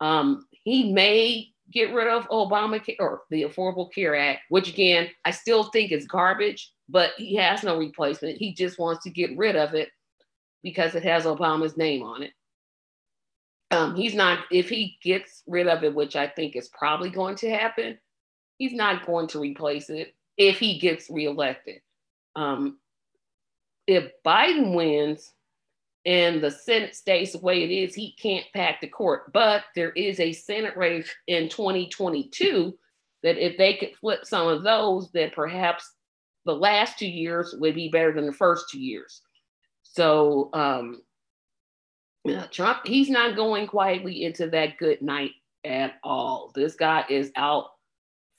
Um, 0.00 0.46
he 0.50 0.92
may 0.92 1.48
get 1.72 1.92
rid 1.92 2.08
of 2.08 2.28
Obamacare 2.28 2.96
or 2.98 3.22
the 3.30 3.42
Affordable 3.42 3.92
Care 3.92 4.16
Act, 4.16 4.40
which 4.48 4.68
again, 4.68 5.08
I 5.24 5.32
still 5.32 5.64
think 5.64 5.92
is 5.92 6.06
garbage 6.06 6.72
but 6.88 7.12
he 7.16 7.36
has 7.36 7.62
no 7.62 7.76
replacement. 7.76 8.38
He 8.38 8.54
just 8.54 8.78
wants 8.78 9.04
to 9.04 9.10
get 9.10 9.36
rid 9.36 9.56
of 9.56 9.74
it 9.74 9.90
because 10.62 10.94
it 10.94 11.04
has 11.04 11.24
Obama's 11.24 11.76
name 11.76 12.02
on 12.02 12.22
it. 12.22 12.32
Um, 13.70 13.94
he's 13.94 14.14
not, 14.14 14.40
if 14.50 14.68
he 14.68 14.98
gets 15.02 15.42
rid 15.46 15.68
of 15.68 15.84
it, 15.84 15.94
which 15.94 16.16
I 16.16 16.26
think 16.26 16.56
is 16.56 16.68
probably 16.68 17.10
going 17.10 17.36
to 17.36 17.50
happen, 17.50 17.98
he's 18.56 18.72
not 18.72 19.06
going 19.06 19.28
to 19.28 19.40
replace 19.40 19.90
it 19.90 20.14
if 20.38 20.58
he 20.58 20.78
gets 20.78 21.10
reelected. 21.10 21.80
Um, 22.34 22.78
if 23.86 24.10
Biden 24.24 24.74
wins 24.74 25.32
and 26.06 26.42
the 26.42 26.50
Senate 26.50 26.94
stays 26.94 27.32
the 27.32 27.38
way 27.38 27.62
it 27.62 27.70
is, 27.70 27.94
he 27.94 28.14
can't 28.20 28.46
pack 28.54 28.80
the 28.80 28.86
court. 28.86 29.32
But 29.32 29.64
there 29.74 29.90
is 29.90 30.20
a 30.20 30.32
Senate 30.32 30.76
race 30.76 31.10
in 31.26 31.50
2022 31.50 32.78
that 33.22 33.44
if 33.44 33.58
they 33.58 33.74
could 33.74 33.94
flip 33.96 34.24
some 34.24 34.46
of 34.46 34.62
those, 34.62 35.10
that 35.12 35.34
perhaps 35.34 35.92
the 36.48 36.54
last 36.54 36.98
two 36.98 37.06
years 37.06 37.54
would 37.58 37.74
be 37.74 37.90
better 37.90 38.10
than 38.10 38.24
the 38.24 38.32
first 38.32 38.70
two 38.70 38.80
years. 38.80 39.20
So 39.82 40.48
um, 40.54 41.02
Trump, 42.50 42.86
he's 42.86 43.10
not 43.10 43.36
going 43.36 43.66
quietly 43.66 44.24
into 44.24 44.48
that 44.48 44.78
good 44.78 45.02
night 45.02 45.32
at 45.66 45.96
all. 46.02 46.50
This 46.54 46.74
guy 46.74 47.04
is 47.10 47.30
out 47.36 47.66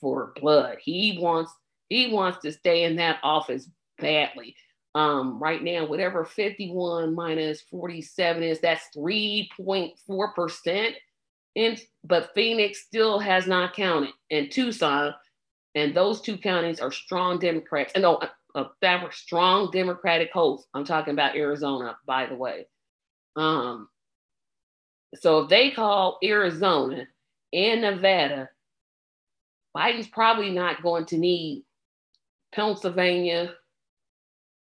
for 0.02 0.34
blood. 0.42 0.78
He 0.82 1.20
wants 1.22 1.54
he 1.90 2.12
wants 2.12 2.40
to 2.40 2.52
stay 2.52 2.86
in 2.86 2.96
that 2.96 3.20
office 3.22 3.70
badly. 4.00 4.56
Um, 4.96 5.40
right 5.40 5.62
now, 5.62 5.86
whatever 5.86 6.26
51 6.26 7.14
minus 7.14 7.62
47 7.62 8.42
is, 8.42 8.60
that's 8.60 8.88
3.4%. 8.98 10.94
And 11.56 11.80
but 12.04 12.32
Phoenix 12.34 12.82
still 12.82 13.20
has 13.20 13.46
not 13.46 13.76
counted. 13.76 14.14
And 14.32 14.52
Tucson, 14.52 15.14
and 15.76 15.96
those 15.96 16.22
two 16.22 16.38
counties 16.38 16.80
are 16.80 16.92
strong 16.92 17.40
Democrats. 17.40 17.94
And 17.96 18.04
no, 18.04 18.20
uh, 18.56 18.66
that 18.82 19.04
were 19.04 19.12
strong 19.12 19.70
Democratic 19.72 20.32
hosts. 20.32 20.68
I'm 20.74 20.86
talking 20.86 21.14
about 21.14 21.36
Arizona, 21.36 21.98
by 22.06 22.26
the 22.26 22.36
way. 22.36 22.68
Um, 23.36 23.90
so 25.16 25.40
if 25.40 25.50
they 25.50 25.72
call 25.72 26.18
Arizona 26.24 27.08
and 27.54 27.82
Nevada, 27.82 28.50
Biden's 29.76 30.08
probably 30.08 30.50
not 30.50 30.82
going 30.82 31.06
to 31.06 31.18
need 31.18 31.64
Pennsylvania 32.54 33.54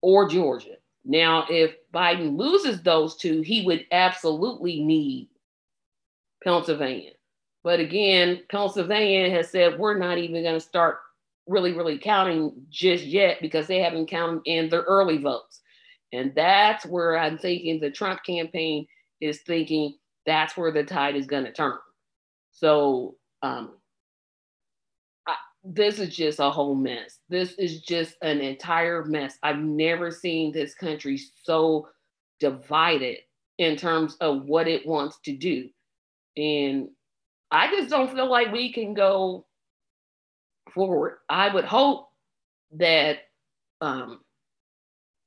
or 0.01 0.29
Georgia. 0.29 0.77
Now, 1.05 1.47
if 1.49 1.75
Biden 1.93 2.39
loses 2.39 2.83
those 2.83 3.17
two, 3.17 3.41
he 3.41 3.65
would 3.67 3.85
absolutely 3.91 4.83
need 4.83 5.29
Pennsylvania. 6.45 7.13
But 7.65 7.81
again, 7.81 8.43
Pennsylvania 8.51 9.31
has 9.31 9.51
said 9.51 9.79
we're 9.79 9.99
not 9.99 10.19
even 10.19 10.43
going 10.43 10.55
to 10.55 10.61
start 10.61 10.99
really, 11.47 11.73
really 11.73 11.99
counting 11.99 12.53
just 12.71 13.05
yet 13.05 13.39
because 13.41 13.67
they 13.67 13.79
haven't 13.79 14.09
counted 14.09 14.43
in 14.47 14.69
their 14.69 14.83
early 14.83 15.19
votes. 15.19 15.61
And 16.13 16.35
that's 16.35 16.85
where 16.85 17.19
I'm 17.19 17.39
thinking 17.39 17.81
the 17.81 17.91
Trump 17.91 18.21
campaign 18.25 18.87
is 19.21 19.41
thinking 19.43 19.95
that's 20.27 20.57
where 20.57 20.71
the 20.71 20.85
tide 20.85 21.17
is 21.17 21.27
going 21.27 21.45
to 21.45 21.53
turn. 21.53 21.79
So 22.51 23.17
um, 23.43 23.77
I, 25.27 25.35
this 25.65 25.99
is 25.99 26.15
just 26.15 26.39
a 26.39 26.51
whole 26.51 26.75
mess. 26.75 27.19
This 27.29 27.53
is 27.53 27.81
just 27.81 28.17
an 28.23 28.41
entire 28.41 29.05
mess. 29.05 29.39
I've 29.43 29.59
never 29.59 30.11
seen 30.11 30.53
this 30.53 30.75
country 30.75 31.19
so 31.45 31.89
divided 32.41 33.19
in 33.59 33.77
terms 33.77 34.17
of 34.21 34.45
what 34.45 34.69
it 34.69 34.87
wants 34.87 35.19
to 35.25 35.37
do. 35.37 35.69
And 36.37 36.89
I 37.53 37.69
just 37.69 37.91
don't 37.91 38.11
feel 38.13 38.31
like 38.31 38.51
we 38.51 38.73
can 38.73 38.95
go 38.95 39.45
forward. 40.73 41.19
I 41.29 41.53
would 41.53 41.67
hope 41.67 42.09
that 42.73 43.19
um, 43.83 44.21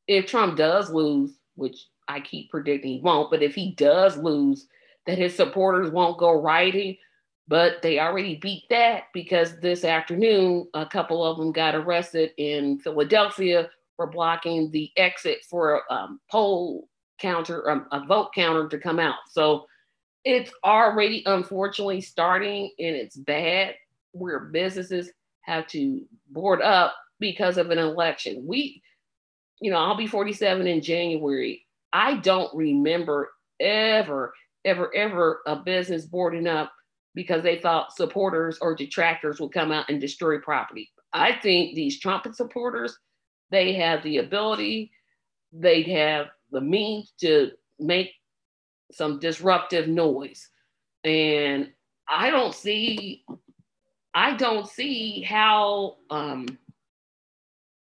if 0.07 0.25
Trump 0.25 0.57
does 0.57 0.89
lose, 0.89 1.37
which 1.55 1.85
I 2.07 2.19
keep 2.19 2.49
predicting 2.49 2.93
he 2.93 2.99
won't, 3.01 3.29
but 3.29 3.43
if 3.43 3.53
he 3.53 3.75
does 3.75 4.17
lose, 4.17 4.67
that 5.05 5.19
his 5.19 5.35
supporters 5.35 5.91
won't 5.91 6.17
go 6.17 6.41
rioting. 6.41 6.97
But 7.47 7.83
they 7.83 7.99
already 7.99 8.37
beat 8.37 8.63
that 8.71 9.03
because 9.13 9.59
this 9.59 9.83
afternoon, 9.83 10.67
a 10.73 10.83
couple 10.83 11.23
of 11.23 11.37
them 11.37 11.51
got 11.51 11.75
arrested 11.75 12.31
in 12.37 12.79
Philadelphia 12.79 13.69
for 13.95 14.07
blocking 14.07 14.71
the 14.71 14.91
exit 14.97 15.45
for 15.47 15.75
a 15.75 15.93
um, 15.93 16.19
poll 16.31 16.89
counter, 17.19 17.69
um, 17.69 17.85
a 17.91 18.03
vote 18.03 18.33
counter 18.33 18.67
to 18.67 18.79
come 18.79 18.99
out. 18.99 19.19
So 19.29 19.67
it's 20.25 20.51
already 20.63 21.23
unfortunately 21.27 22.01
starting 22.01 22.71
and 22.79 22.95
it's 22.95 23.15
bad 23.15 23.75
where 24.11 24.39
businesses 24.39 25.11
have 25.41 25.67
to 25.67 26.01
board 26.31 26.61
up 26.61 26.95
because 27.19 27.57
of 27.57 27.69
an 27.69 27.77
election. 27.77 28.43
We, 28.45 28.81
you 29.61 29.71
know, 29.71 29.77
I'll 29.77 29.95
be 29.95 30.07
47 30.07 30.65
in 30.65 30.81
January. 30.81 31.65
I 31.93 32.15
don't 32.17 32.53
remember 32.55 33.31
ever, 33.59 34.33
ever, 34.65 34.93
ever 34.95 35.41
a 35.45 35.57
business 35.57 36.05
boarding 36.05 36.47
up 36.47 36.73
because 37.13 37.43
they 37.43 37.59
thought 37.59 37.95
supporters 37.95 38.57
or 38.61 38.75
detractors 38.75 39.39
would 39.39 39.53
come 39.53 39.71
out 39.71 39.89
and 39.89 40.01
destroy 40.01 40.39
property. 40.39 40.89
I 41.13 41.33
think 41.33 41.75
these 41.75 41.99
Trump 41.99 42.25
supporters, 42.33 42.97
they 43.51 43.73
have 43.73 44.03
the 44.03 44.17
ability, 44.17 44.91
they 45.53 45.83
have 45.83 46.27
the 46.51 46.61
means 46.61 47.13
to 47.21 47.51
make 47.79 48.11
some 48.91 49.19
disruptive 49.19 49.87
noise. 49.87 50.49
And 51.03 51.71
I 52.07 52.29
don't 52.29 52.53
see, 52.53 53.23
I 54.13 54.35
don't 54.35 54.67
see 54.67 55.21
how, 55.21 55.97
um, 56.09 56.57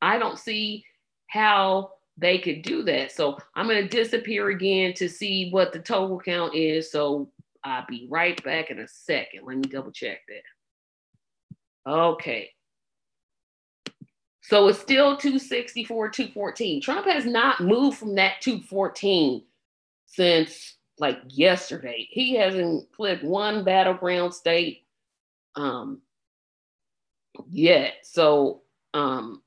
I 0.01 0.17
don't 0.17 0.39
see 0.39 0.85
how 1.27 1.91
they 2.17 2.37
could 2.37 2.61
do 2.61 2.83
that. 2.83 3.11
So 3.11 3.37
I'm 3.55 3.67
going 3.67 3.81
to 3.83 3.87
disappear 3.87 4.49
again 4.49 4.93
to 4.95 5.09
see 5.09 5.49
what 5.49 5.73
the 5.73 5.79
total 5.79 6.19
count 6.19 6.55
is. 6.55 6.91
So 6.91 7.29
I'll 7.63 7.85
be 7.87 8.07
right 8.09 8.41
back 8.43 8.69
in 8.69 8.79
a 8.79 8.87
second. 8.87 9.41
Let 9.45 9.57
me 9.57 9.63
double 9.63 9.91
check 9.91 10.19
that. 10.27 11.91
Okay. 11.91 12.49
So 14.41 14.67
it's 14.67 14.79
still 14.79 15.15
264, 15.15 16.09
214. 16.09 16.81
Trump 16.81 17.07
has 17.07 17.25
not 17.25 17.61
moved 17.61 17.97
from 17.97 18.15
that 18.15 18.41
214 18.41 19.41
since 20.05 20.75
like 20.99 21.19
yesterday. 21.27 22.07
He 22.09 22.35
hasn't 22.35 22.87
flipped 22.95 23.23
one 23.23 23.63
battleground 23.63 24.33
state 24.33 24.85
um 25.55 26.01
yet. 27.49 27.95
So 28.03 28.61
um 28.93 29.41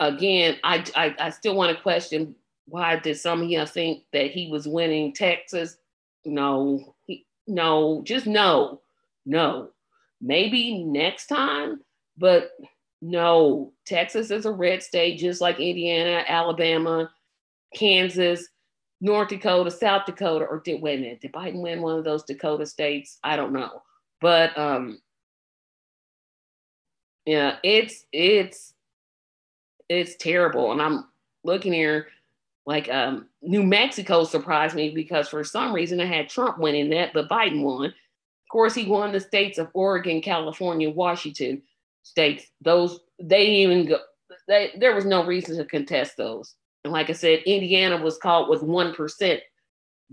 again, 0.00 0.56
I 0.64 0.84
I, 0.94 1.14
I 1.18 1.30
still 1.30 1.54
want 1.54 1.76
to 1.76 1.82
question 1.82 2.34
why 2.66 2.96
did 2.96 3.16
some 3.16 3.42
of 3.42 3.48
you 3.48 3.64
think 3.66 4.02
that 4.12 4.30
he 4.30 4.50
was 4.50 4.66
winning 4.66 5.12
Texas? 5.12 5.76
No, 6.24 6.94
he, 7.06 7.24
no, 7.46 8.02
just 8.04 8.26
no, 8.26 8.80
no. 9.24 9.70
Maybe 10.20 10.82
next 10.82 11.26
time, 11.26 11.80
but 12.18 12.50
no. 13.00 13.72
Texas 13.86 14.30
is 14.32 14.46
a 14.46 14.50
red 14.50 14.82
state, 14.82 15.18
just 15.18 15.40
like 15.40 15.60
Indiana, 15.60 16.24
Alabama, 16.26 17.10
Kansas. 17.74 18.48
North 19.06 19.28
Dakota, 19.28 19.70
South 19.70 20.04
Dakota, 20.04 20.44
or 20.44 20.60
did 20.64 20.82
wait 20.82 20.98
a 20.98 21.02
minute, 21.02 21.20
did 21.20 21.32
Biden 21.32 21.62
win 21.62 21.80
one 21.80 21.96
of 21.96 22.04
those 22.04 22.24
Dakota 22.24 22.66
states? 22.66 23.18
I 23.22 23.36
don't 23.36 23.52
know. 23.52 23.82
But 24.20 24.56
um 24.58 25.00
yeah, 27.24 27.56
it's 27.62 28.04
it's 28.12 28.74
it's 29.88 30.16
terrible. 30.16 30.72
And 30.72 30.82
I'm 30.82 31.04
looking 31.44 31.72
here 31.72 32.08
like 32.66 32.90
um 32.90 33.28
New 33.42 33.62
Mexico 33.62 34.24
surprised 34.24 34.74
me 34.74 34.90
because 34.90 35.28
for 35.28 35.44
some 35.44 35.72
reason 35.72 36.00
I 36.00 36.06
had 36.06 36.28
Trump 36.28 36.58
winning 36.58 36.90
that, 36.90 37.12
but 37.14 37.28
Biden 37.28 37.62
won. 37.62 37.86
Of 37.86 38.50
course, 38.50 38.74
he 38.74 38.86
won 38.86 39.12
the 39.12 39.20
states 39.20 39.58
of 39.58 39.68
Oregon, 39.72 40.20
California, 40.20 40.90
Washington 40.90 41.62
states. 42.02 42.46
Those 42.60 42.98
they 43.22 43.46
even 43.46 43.86
go. 43.86 43.98
They, 44.48 44.72
there 44.78 44.94
was 44.94 45.04
no 45.04 45.24
reason 45.24 45.56
to 45.58 45.64
contest 45.64 46.16
those. 46.16 46.54
Like 46.90 47.10
I 47.10 47.14
said, 47.14 47.42
Indiana 47.46 48.02
was 48.02 48.18
caught 48.18 48.48
with 48.48 48.62
1% 48.62 49.40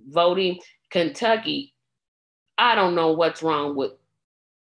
voting. 0.09 0.59
Kentucky, 0.89 1.73
I 2.57 2.75
don't 2.75 2.95
know 2.95 3.11
what's 3.13 3.41
wrong 3.41 3.75
with, 3.75 3.93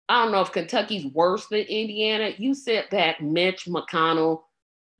I 0.09 0.23
don't 0.23 0.31
know 0.31 0.41
if 0.41 0.51
Kentucky's 0.51 1.05
worse 1.05 1.47
than 1.47 1.59
Indiana. 1.59 2.31
You 2.37 2.53
sit 2.53 2.89
back 2.89 3.21
Mitch 3.21 3.65
McConnell. 3.65 4.41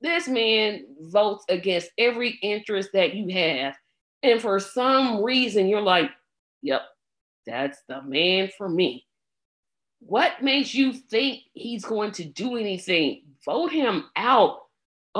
This 0.00 0.28
man 0.28 0.84
votes 1.00 1.44
against 1.48 1.90
every 1.98 2.38
interest 2.42 2.90
that 2.92 3.14
you 3.14 3.28
have. 3.34 3.74
And 4.22 4.40
for 4.40 4.60
some 4.60 5.22
reason, 5.22 5.68
you're 5.68 5.80
like, 5.80 6.10
yep, 6.62 6.82
that's 7.46 7.78
the 7.88 8.02
man 8.02 8.50
for 8.56 8.68
me. 8.68 9.06
What 10.00 10.42
makes 10.42 10.74
you 10.74 10.92
think 10.92 11.40
he's 11.54 11.84
going 11.84 12.12
to 12.12 12.24
do 12.24 12.56
anything? 12.56 13.22
Vote 13.44 13.72
him 13.72 14.04
out. 14.16 14.67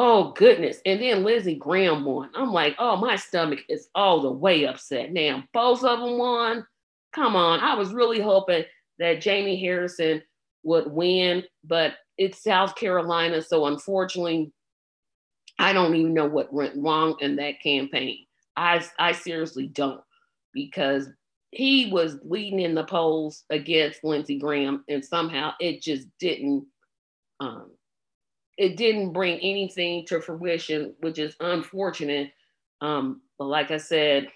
Oh 0.00 0.30
goodness. 0.30 0.80
And 0.86 1.02
then 1.02 1.24
Lindsey 1.24 1.56
Graham 1.56 2.04
won. 2.04 2.30
I'm 2.36 2.52
like, 2.52 2.76
oh, 2.78 2.94
my 2.94 3.16
stomach 3.16 3.64
is 3.68 3.88
all 3.96 4.20
the 4.20 4.30
way 4.30 4.64
upset. 4.64 5.12
Now, 5.12 5.42
both 5.52 5.82
of 5.82 5.98
them 5.98 6.18
won. 6.18 6.64
Come 7.12 7.34
on. 7.34 7.58
I 7.58 7.74
was 7.74 7.92
really 7.92 8.20
hoping 8.20 8.62
that 9.00 9.20
Jamie 9.20 9.58
Harrison 9.60 10.22
would 10.62 10.86
win, 10.92 11.42
but 11.64 11.94
it's 12.16 12.44
South 12.44 12.76
Carolina. 12.76 13.42
So 13.42 13.66
unfortunately, 13.66 14.52
I 15.58 15.72
don't 15.72 15.96
even 15.96 16.14
know 16.14 16.26
what 16.26 16.52
went 16.52 16.76
wrong 16.76 17.16
in 17.18 17.34
that 17.34 17.60
campaign. 17.60 18.24
I, 18.56 18.86
I 19.00 19.10
seriously 19.10 19.66
don't 19.66 20.00
because 20.54 21.08
he 21.50 21.90
was 21.90 22.18
leading 22.22 22.60
in 22.60 22.76
the 22.76 22.84
polls 22.84 23.42
against 23.50 24.04
Lindsey 24.04 24.38
Graham, 24.38 24.84
and 24.88 25.04
somehow 25.04 25.54
it 25.58 25.82
just 25.82 26.06
didn't 26.20 26.66
um, 27.40 27.72
it 28.58 28.76
didn't 28.76 29.12
bring 29.12 29.38
anything 29.38 30.04
to 30.06 30.20
fruition, 30.20 30.94
which 31.00 31.18
is 31.18 31.36
unfortunate. 31.40 32.32
Um, 32.80 33.22
but 33.38 33.46
like 33.46 33.70
I 33.70 33.76
said, 33.76 34.26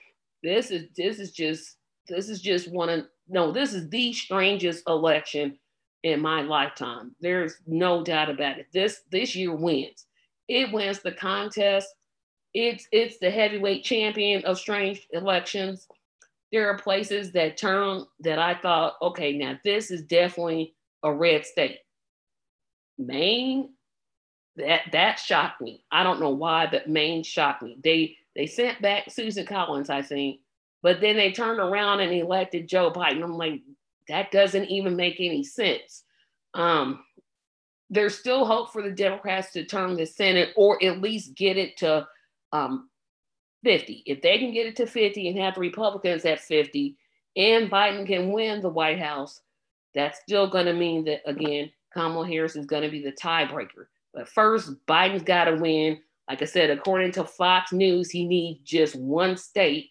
this 0.42 0.70
is 0.70 0.86
this 0.96 1.18
is 1.18 1.32
just 1.32 1.76
this 2.08 2.28
is 2.28 2.40
just 2.40 2.72
one 2.72 2.88
of 2.88 3.06
no, 3.28 3.52
this 3.52 3.74
is 3.74 3.88
the 3.90 4.12
strangest 4.12 4.88
election 4.88 5.58
in 6.04 6.20
my 6.20 6.42
lifetime. 6.42 7.14
There's 7.20 7.56
no 7.66 8.04
doubt 8.04 8.30
about 8.30 8.58
it. 8.58 8.66
This 8.72 9.02
this 9.10 9.34
year 9.34 9.54
wins. 9.54 10.06
It 10.48 10.72
wins 10.72 11.00
the 11.00 11.12
contest. 11.12 11.88
It's 12.54 12.86
it's 12.92 13.18
the 13.18 13.30
heavyweight 13.30 13.82
champion 13.82 14.44
of 14.44 14.58
strange 14.58 15.06
elections. 15.12 15.88
There 16.52 16.68
are 16.68 16.78
places 16.78 17.32
that 17.32 17.56
turn 17.56 18.04
that 18.20 18.38
I 18.38 18.54
thought, 18.54 18.94
okay, 19.02 19.32
now 19.32 19.58
this 19.64 19.90
is 19.90 20.02
definitely 20.02 20.74
a 21.02 21.12
red 21.12 21.44
state. 21.44 21.78
Maine 22.98 23.70
that 24.56 24.82
that 24.92 25.18
shocked 25.18 25.60
me. 25.60 25.84
I 25.90 26.02
don't 26.02 26.20
know 26.20 26.30
why, 26.30 26.66
but 26.70 26.88
Maine 26.88 27.22
shocked 27.22 27.62
me. 27.62 27.78
They 27.82 28.16
they 28.34 28.46
sent 28.46 28.80
back 28.82 29.10
Susan 29.10 29.46
Collins, 29.46 29.90
I 29.90 30.02
think, 30.02 30.40
but 30.82 31.00
then 31.00 31.16
they 31.16 31.32
turned 31.32 31.60
around 31.60 32.00
and 32.00 32.12
elected 32.12 32.68
Joe 32.68 32.90
Biden. 32.90 33.22
I'm 33.22 33.36
like, 33.36 33.62
that 34.08 34.30
doesn't 34.30 34.66
even 34.66 34.96
make 34.96 35.16
any 35.18 35.44
sense. 35.44 36.04
Um, 36.54 37.04
there's 37.90 38.18
still 38.18 38.44
hope 38.46 38.72
for 38.72 38.82
the 38.82 38.90
Democrats 38.90 39.52
to 39.52 39.64
turn 39.64 39.96
the 39.96 40.06
Senate 40.06 40.50
or 40.56 40.82
at 40.82 41.00
least 41.00 41.34
get 41.34 41.58
it 41.58 41.76
to 41.78 42.06
um, 42.52 42.88
50. 43.64 44.02
If 44.06 44.22
they 44.22 44.38
can 44.38 44.52
get 44.52 44.66
it 44.66 44.76
to 44.76 44.86
50 44.86 45.28
and 45.28 45.38
have 45.38 45.54
the 45.54 45.60
Republicans 45.60 46.24
at 46.24 46.40
50 46.40 46.96
and 47.36 47.70
Biden 47.70 48.06
can 48.06 48.32
win 48.32 48.60
the 48.60 48.68
White 48.68 48.98
House, 48.98 49.40
that's 49.94 50.20
still 50.20 50.48
going 50.48 50.66
to 50.66 50.72
mean 50.72 51.04
that, 51.04 51.20
again, 51.26 51.70
Kamala 51.92 52.26
Harris 52.26 52.56
is 52.56 52.66
going 52.66 52.82
to 52.82 52.88
be 52.88 53.02
the 53.02 53.12
tiebreaker. 53.12 53.86
But 54.14 54.28
first, 54.28 54.72
Biden's 54.86 55.22
got 55.22 55.44
to 55.44 55.56
win. 55.56 55.98
Like 56.28 56.42
I 56.42 56.46
said, 56.46 56.70
according 56.70 57.12
to 57.12 57.24
Fox 57.24 57.72
News, 57.72 58.10
he 58.10 58.26
needs 58.26 58.60
just 58.64 58.94
one 58.94 59.36
state. 59.36 59.90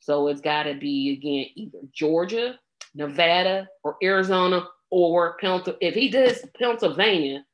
So 0.00 0.28
it's 0.28 0.40
got 0.40 0.64
to 0.64 0.74
be, 0.74 1.12
again, 1.12 1.46
either 1.54 1.78
Georgia, 1.92 2.58
Nevada, 2.94 3.68
or 3.84 3.96
Arizona, 4.02 4.66
or 4.90 5.36
Pennsylvania. 5.38 5.78
If 5.80 5.94
he 5.94 6.08
does 6.10 6.44
Pennsylvania, 6.58 7.44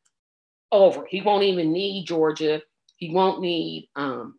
over. 0.72 1.06
He 1.08 1.20
won't 1.20 1.44
even 1.44 1.72
need 1.72 2.06
Georgia. 2.06 2.62
He 2.96 3.10
won't 3.10 3.40
need 3.40 3.88
um, 3.96 4.36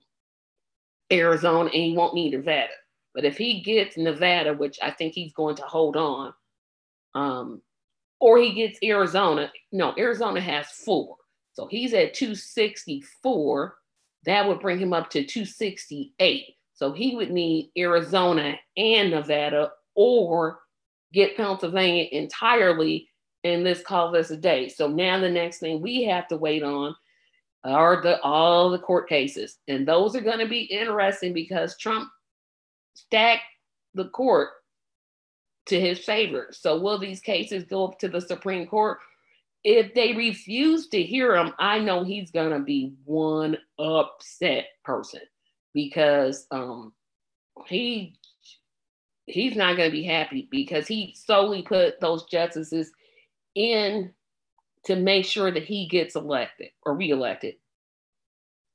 Arizona, 1.12 1.66
and 1.66 1.84
he 1.84 1.94
won't 1.96 2.14
need 2.14 2.34
Nevada. 2.34 2.74
But 3.14 3.26
if 3.26 3.38
he 3.38 3.62
gets 3.62 3.98
Nevada, 3.98 4.54
which 4.54 4.78
I 4.82 4.92
think 4.92 5.14
he's 5.14 5.34
going 5.34 5.56
to 5.56 5.64
hold 5.64 5.98
on, 5.98 6.34
um, 7.16 7.62
or 8.20 8.38
he 8.38 8.54
gets 8.54 8.80
Arizona, 8.84 9.52
no, 9.72 9.94
Arizona 9.98 10.42
has 10.42 10.68
four. 10.70 11.16
So 11.54 11.68
he's 11.68 11.94
at 11.94 12.14
264. 12.14 13.76
That 14.26 14.48
would 14.48 14.60
bring 14.60 14.80
him 14.80 14.94
up 14.94 15.10
to 15.12 15.26
268. 15.26 16.56
So 16.74 16.94
he 16.94 17.16
would 17.16 17.32
need 17.32 17.72
Arizona 17.78 18.56
and 18.78 19.12
Nevada 19.12 19.72
or 19.96 20.60
get 21.12 21.36
Pennsylvania 21.36 22.06
entirely 22.12 23.10
and 23.44 23.64
let's 23.64 23.82
call 23.82 24.12
this 24.12 24.32
a 24.32 24.38
day. 24.38 24.68
So 24.68 24.88
now 24.88 25.20
the 25.20 25.30
next 25.30 25.60
thing 25.60 25.82
we 25.82 26.04
have 26.04 26.28
to 26.28 26.38
wait 26.38 26.64
on 26.64 26.96
are 27.64 28.02
the 28.02 28.22
all 28.22 28.70
the 28.70 28.80
court 28.80 29.10
cases. 29.10 29.58
And 29.68 29.88
those 29.88 30.16
are 30.16 30.22
going 30.22 30.40
to 30.40 30.48
be 30.48 30.62
interesting 30.62 31.34
because 31.34 31.78
Trump 31.78 32.10
stacked 32.94 33.44
the 33.94 34.10
court 34.10 34.50
to 35.68 35.80
his 35.80 36.00
favor. 36.00 36.48
So 36.52 36.80
will 36.80 36.98
these 36.98 37.22
cases 37.22 37.64
go 37.64 37.88
up 37.88 38.00
to 38.00 38.08
the 38.08 38.22
Supreme 38.22 38.68
Court 38.68 39.00
if 39.64 39.94
they 39.94 40.14
refuse 40.14 40.88
to 40.90 41.02
hear 41.02 41.36
him, 41.36 41.54
I 41.60 41.80
know 41.80 42.04
he's 42.04 42.32
gonna 42.32 42.60
be 42.60 42.94
one 43.06 43.58
upset 43.78 44.66
person 44.84 45.22
because 45.74 46.48
um 46.52 46.94
he 47.66 48.16
he's 49.26 49.56
not 49.56 49.78
gonna 49.78 49.92
be 49.92 50.04
happy 50.04 50.48
because 50.50 50.88
he 50.88 51.14
solely 51.16 51.62
put 51.62 52.00
those 52.00 52.24
justices 52.26 52.92
in 53.56 54.14
to 54.86 54.96
make 54.96 55.26
sure 55.26 55.52
that 55.52 55.64
he 55.64 55.88
gets 55.88 56.16
elected 56.16 56.70
or 56.86 56.96
reelected. 56.96 57.56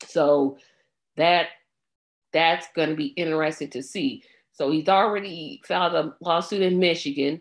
So 0.06 0.58
that 1.16 1.48
that's 2.32 2.66
to 2.76 2.94
be 2.94 3.06
interesting 3.06 3.70
to 3.70 3.82
see. 3.82 4.22
So 4.52 4.70
he's 4.70 4.88
already 4.88 5.60
filed 5.66 5.94
a 5.94 6.14
lawsuit 6.20 6.62
in 6.62 6.78
Michigan. 6.78 7.40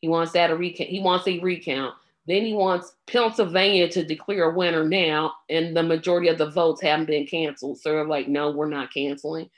He 0.00 0.08
wants 0.08 0.32
that 0.32 0.50
a 0.50 0.56
recount. 0.56 0.90
He 0.90 1.00
wants 1.00 1.26
a 1.26 1.38
recount. 1.40 1.94
Then 2.28 2.44
he 2.44 2.52
wants 2.52 2.92
Pennsylvania 3.06 3.88
to 3.88 4.04
declare 4.04 4.50
a 4.50 4.54
winner 4.54 4.86
now, 4.86 5.32
and 5.48 5.76
the 5.76 5.82
majority 5.82 6.28
of 6.28 6.38
the 6.38 6.50
votes 6.50 6.82
haven't 6.82 7.06
been 7.06 7.26
canceled. 7.26 7.80
So 7.80 7.90
they're 7.90 8.06
like, 8.06 8.28
no, 8.28 8.50
we're 8.50 8.68
not 8.68 8.92
canceling. 8.92 9.48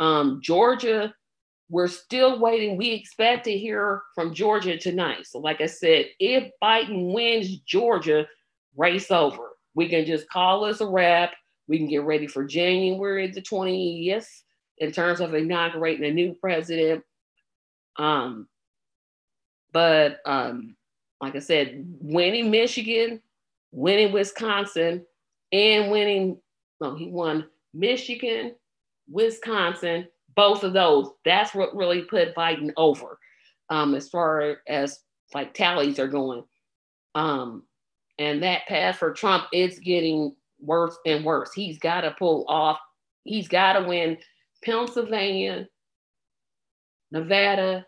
Um, 0.00 0.40
Georgia, 0.42 1.14
we're 1.70 1.88
still 1.88 2.40
waiting. 2.40 2.76
We 2.76 2.90
expect 2.90 3.44
to 3.44 3.56
hear 3.56 4.02
from 4.14 4.34
Georgia 4.34 4.76
tonight. 4.76 5.26
So, 5.26 5.38
like 5.38 5.60
I 5.60 5.66
said, 5.66 6.06
if 6.18 6.50
Biden 6.62 7.12
wins 7.14 7.58
Georgia, 7.60 8.26
race 8.78 9.10
over. 9.10 9.50
We 9.74 9.88
can 9.88 10.06
just 10.06 10.28
call 10.30 10.64
this 10.64 10.80
a 10.80 10.86
wrap. 10.86 11.34
We 11.66 11.78
can 11.78 11.88
get 11.88 12.04
ready 12.04 12.26
for 12.26 12.44
January 12.44 13.30
the 13.30 13.42
20th 13.42 14.26
in 14.78 14.92
terms 14.92 15.20
of 15.20 15.34
inaugurating 15.34 16.06
a 16.06 16.12
new 16.12 16.34
president. 16.40 17.04
Um, 17.96 18.48
but 19.72 20.18
um, 20.24 20.76
like 21.20 21.36
I 21.36 21.40
said, 21.40 21.84
winning 22.00 22.50
Michigan, 22.50 23.20
winning 23.72 24.12
Wisconsin, 24.12 25.04
and 25.52 25.90
winning, 25.90 26.38
no, 26.80 26.94
he 26.94 27.08
won 27.08 27.46
Michigan, 27.74 28.54
Wisconsin, 29.10 30.06
both 30.34 30.62
of 30.62 30.72
those. 30.72 31.10
That's 31.24 31.54
what 31.54 31.74
really 31.74 32.02
put 32.02 32.34
Biden 32.34 32.72
over 32.76 33.18
um, 33.70 33.94
as 33.94 34.08
far 34.08 34.58
as 34.68 35.00
like 35.34 35.54
tallies 35.54 35.98
are 35.98 36.08
going. 36.08 36.44
Um, 37.14 37.64
and 38.18 38.42
that 38.42 38.66
path 38.66 38.96
for 38.96 39.12
Trump 39.12 39.44
is 39.52 39.78
getting 39.78 40.34
worse 40.60 40.96
and 41.06 41.24
worse. 41.24 41.52
He's 41.52 41.78
got 41.78 42.02
to 42.02 42.12
pull 42.18 42.44
off, 42.48 42.78
he's 43.24 43.48
got 43.48 43.74
to 43.74 43.86
win 43.86 44.18
Pennsylvania, 44.64 45.68
Nevada, 47.10 47.86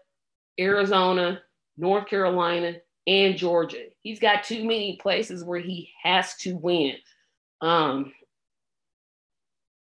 Arizona, 0.58 1.40
North 1.76 2.06
Carolina, 2.06 2.74
and 3.06 3.36
Georgia. 3.36 3.84
He's 4.02 4.20
got 4.20 4.44
too 4.44 4.62
many 4.62 4.98
places 5.00 5.44
where 5.44 5.60
he 5.60 5.90
has 6.02 6.34
to 6.36 6.56
win. 6.56 6.96
Um, 7.60 8.12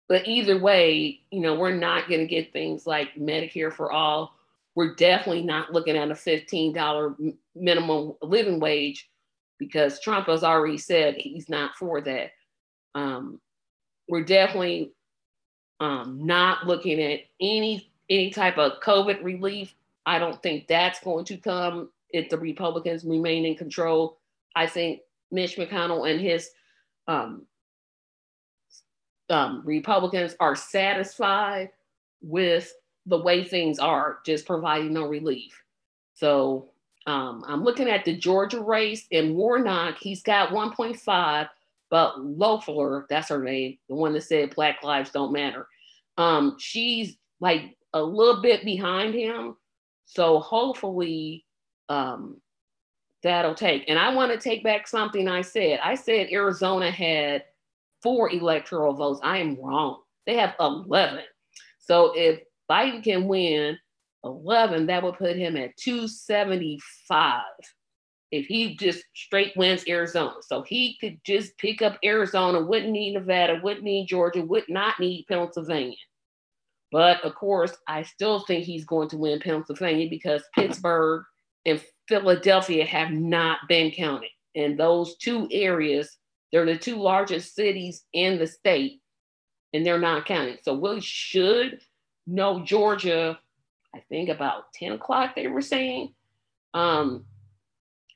but 0.08 0.26
either 0.26 0.58
way, 0.58 1.20
you 1.30 1.40
know, 1.40 1.54
we're 1.54 1.76
not 1.76 2.08
going 2.08 2.20
to 2.20 2.26
get 2.26 2.52
things 2.52 2.86
like 2.86 3.14
Medicare 3.14 3.72
for 3.72 3.92
all. 3.92 4.34
We're 4.74 4.94
definitely 4.94 5.42
not 5.42 5.72
looking 5.72 5.96
at 5.96 6.10
a 6.10 6.14
$15 6.14 7.34
minimum 7.54 8.14
living 8.22 8.60
wage 8.60 9.08
because 9.58 10.00
Trump 10.00 10.26
has 10.26 10.42
already 10.42 10.78
said 10.78 11.14
he's 11.16 11.48
not 11.48 11.76
for 11.76 12.00
that. 12.00 12.30
Um, 12.94 13.40
we're 14.08 14.24
definitely 14.24 14.92
um, 15.78 16.26
not 16.26 16.66
looking 16.66 17.00
at 17.00 17.20
any 17.40 17.86
any 18.08 18.30
type 18.30 18.58
of 18.58 18.80
COVID 18.82 19.22
relief. 19.22 19.72
I 20.04 20.18
don't 20.18 20.42
think 20.42 20.66
that's 20.66 20.98
going 20.98 21.24
to 21.26 21.36
come 21.36 21.90
if 22.12 22.28
the 22.28 22.38
Republicans 22.38 23.04
remain 23.04 23.44
in 23.44 23.56
control. 23.56 24.18
I 24.54 24.66
think 24.66 25.00
Mitch 25.30 25.56
McConnell 25.56 26.10
and 26.10 26.20
his 26.20 26.50
um, 27.08 27.46
um, 29.28 29.62
Republicans 29.64 30.34
are 30.40 30.56
satisfied 30.56 31.70
with 32.20 32.72
the 33.06 33.18
way 33.18 33.44
things 33.44 33.78
are, 33.78 34.18
just 34.26 34.46
providing 34.46 34.92
no 34.92 35.06
relief. 35.06 35.62
So 36.14 36.70
um, 37.06 37.44
I'm 37.46 37.64
looking 37.64 37.88
at 37.88 38.04
the 38.04 38.16
Georgia 38.16 38.60
race 38.60 39.06
in 39.10 39.34
Warnock. 39.34 39.98
He's 39.98 40.22
got 40.22 40.50
1.5, 40.50 41.48
but 41.90 42.20
Loeffler, 42.20 43.06
that's 43.08 43.28
her 43.28 43.42
name, 43.42 43.78
the 43.88 43.94
one 43.94 44.12
that 44.12 44.22
said 44.22 44.54
Black 44.54 44.82
Lives 44.82 45.10
Don't 45.10 45.32
Matter. 45.32 45.66
Um, 46.18 46.56
she's 46.58 47.16
like 47.40 47.76
a 47.94 48.02
little 48.02 48.42
bit 48.42 48.64
behind 48.64 49.14
him. 49.14 49.56
So 50.04 50.40
hopefully 50.40 51.44
um, 51.90 52.40
that'll 53.22 53.54
take. 53.54 53.84
And 53.88 53.98
I 53.98 54.14
want 54.14 54.32
to 54.32 54.38
take 54.38 54.64
back 54.64 54.88
something 54.88 55.28
I 55.28 55.42
said. 55.42 55.80
I 55.82 55.94
said 55.94 56.28
Arizona 56.32 56.90
had 56.90 57.44
four 58.02 58.30
electoral 58.30 58.94
votes. 58.94 59.20
I 59.22 59.38
am 59.38 59.60
wrong. 59.60 60.00
They 60.26 60.36
have 60.36 60.54
11. 60.58 61.24
So 61.78 62.12
if 62.16 62.40
Biden 62.70 63.02
can 63.02 63.26
win 63.26 63.76
11, 64.24 64.86
that 64.86 65.02
would 65.02 65.18
put 65.18 65.36
him 65.36 65.56
at 65.56 65.76
275 65.76 67.42
if 68.30 68.46
he 68.46 68.76
just 68.76 69.02
straight 69.14 69.56
wins 69.56 69.84
Arizona. 69.88 70.34
So 70.42 70.62
he 70.62 70.96
could 71.00 71.18
just 71.24 71.58
pick 71.58 71.82
up 71.82 71.98
Arizona, 72.04 72.62
wouldn't 72.62 72.92
need 72.92 73.14
Nevada, 73.14 73.60
wouldn't 73.62 73.84
need 73.84 74.06
Georgia, 74.06 74.42
would 74.42 74.68
not 74.68 75.00
need 75.00 75.26
Pennsylvania. 75.28 75.96
But 76.92 77.24
of 77.24 77.34
course, 77.34 77.76
I 77.88 78.02
still 78.04 78.44
think 78.46 78.64
he's 78.64 78.84
going 78.84 79.08
to 79.10 79.16
win 79.16 79.40
Pennsylvania 79.40 80.08
because 80.08 80.42
Pittsburgh 80.54 81.24
and 81.64 81.82
Philadelphia 82.08 82.84
have 82.84 83.10
not 83.10 83.60
been 83.68 83.90
counted. 83.90 84.30
And 84.54 84.78
those 84.78 85.16
two 85.16 85.48
areas, 85.50 86.16
they're 86.52 86.66
the 86.66 86.76
two 86.76 86.96
largest 86.96 87.54
cities 87.54 88.04
in 88.12 88.38
the 88.38 88.46
state, 88.46 89.00
and 89.72 89.86
they're 89.86 90.00
not 90.00 90.26
counted. 90.26 90.58
So 90.62 90.74
we 90.74 91.00
should 91.00 91.80
know 92.26 92.60
Georgia, 92.64 93.38
I 93.94 94.00
think 94.08 94.28
about 94.28 94.72
10 94.74 94.92
o'clock, 94.92 95.34
they 95.34 95.46
were 95.46 95.60
saying. 95.60 96.14
Um, 96.74 97.24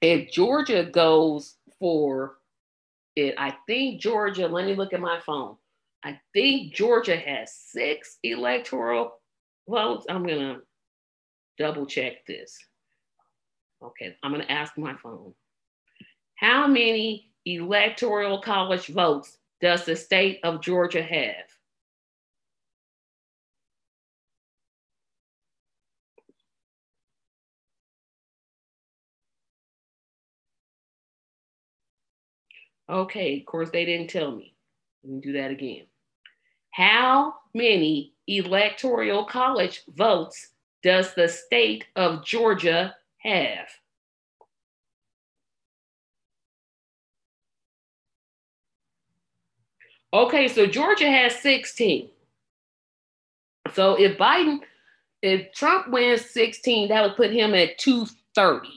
if 0.00 0.30
Georgia 0.30 0.84
goes 0.84 1.56
for 1.78 2.36
it, 3.16 3.34
I 3.38 3.54
think 3.66 4.00
Georgia, 4.00 4.48
let 4.48 4.66
me 4.66 4.74
look 4.74 4.92
at 4.92 5.00
my 5.00 5.20
phone. 5.24 5.56
I 6.04 6.20
think 6.34 6.74
Georgia 6.74 7.16
has 7.16 7.54
six 7.54 8.18
electoral 8.22 9.12
votes. 9.68 10.04
I'm 10.08 10.26
going 10.26 10.38
to 10.38 10.60
double 11.58 11.86
check 11.86 12.26
this. 12.26 12.58
Okay, 13.84 14.16
I'm 14.22 14.32
going 14.32 14.44
to 14.44 14.50
ask 14.50 14.78
my 14.78 14.94
phone. 14.94 15.34
How 16.36 16.66
many 16.66 17.30
electoral 17.44 18.40
college 18.40 18.86
votes 18.86 19.38
does 19.60 19.84
the 19.84 19.94
state 19.96 20.40
of 20.42 20.62
Georgia 20.62 21.02
have? 21.02 21.44
Okay, 32.88 33.40
of 33.40 33.46
course, 33.46 33.70
they 33.70 33.84
didn't 33.84 34.10
tell 34.10 34.30
me. 34.32 34.54
Let 35.02 35.12
me 35.14 35.20
do 35.20 35.32
that 35.34 35.50
again. 35.50 35.86
How 36.70 37.34
many 37.54 38.14
electoral 38.26 39.24
college 39.24 39.82
votes 39.88 40.48
does 40.82 41.14
the 41.14 41.28
state 41.28 41.84
of 41.96 42.24
Georgia 42.24 42.94
have? 43.24 43.68
Okay, 50.12 50.46
so 50.46 50.66
Georgia 50.66 51.10
has 51.10 51.34
16. 51.40 52.08
So 53.72 53.94
if 53.96 54.16
Biden, 54.16 54.60
if 55.22 55.52
Trump 55.52 55.88
wins 55.88 56.30
16, 56.30 56.88
that 56.88 57.02
would 57.02 57.16
put 57.16 57.32
him 57.32 57.52
at 57.54 57.78
230. 57.78 58.68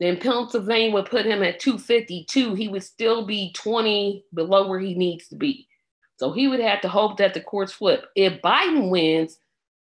Then 0.00 0.18
Pennsylvania 0.18 0.92
would 0.92 1.06
put 1.06 1.24
him 1.24 1.44
at 1.44 1.60
252. 1.60 2.54
He 2.54 2.66
would 2.66 2.82
still 2.82 3.24
be 3.24 3.52
20 3.52 4.24
below 4.34 4.66
where 4.66 4.80
he 4.80 4.94
needs 4.94 5.28
to 5.28 5.36
be. 5.36 5.68
So 6.16 6.32
he 6.32 6.48
would 6.48 6.58
have 6.58 6.80
to 6.80 6.88
hope 6.88 7.18
that 7.18 7.34
the 7.34 7.40
courts 7.40 7.72
flip. 7.72 8.06
If 8.16 8.42
Biden 8.42 8.90
wins 8.90 9.38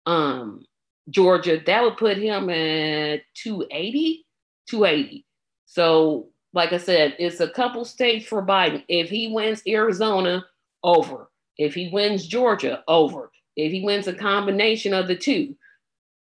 um, 0.05 0.63
Georgia, 1.09 1.61
that 1.65 1.83
would 1.83 1.97
put 1.97 2.17
him 2.17 2.49
at 2.49 3.21
280, 3.35 4.25
280. 4.67 5.25
So, 5.65 6.29
like 6.53 6.73
I 6.73 6.77
said, 6.77 7.15
it's 7.19 7.39
a 7.39 7.49
couple 7.49 7.85
states 7.85 8.25
for 8.25 8.45
Biden. 8.45 8.83
If 8.87 9.09
he 9.09 9.27
wins 9.27 9.61
Arizona, 9.67 10.45
over. 10.85 11.29
If 11.57 11.73
he 11.73 11.89
wins 11.89 12.27
Georgia, 12.27 12.83
over. 12.87 13.31
If 13.57 13.71
he 13.71 13.83
wins 13.83 14.07
a 14.07 14.13
combination 14.13 14.93
of 14.93 15.07
the 15.07 15.15
two, 15.15 15.55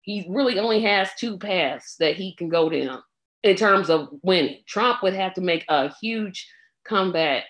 he 0.01 0.27
really 0.29 0.59
only 0.59 0.83
has 0.83 1.11
two 1.19 1.39
paths 1.39 1.97
that 1.99 2.17
he 2.17 2.35
can 2.35 2.49
go 2.49 2.69
down 2.69 3.03
in 3.43 3.57
terms 3.57 3.91
of 3.91 4.09
winning. 4.23 4.61
Trump 4.67 5.03
would 5.03 5.15
have 5.15 5.35
to 5.35 5.41
make 5.41 5.65
a 5.69 5.93
huge 6.01 6.49
comeback 6.85 7.45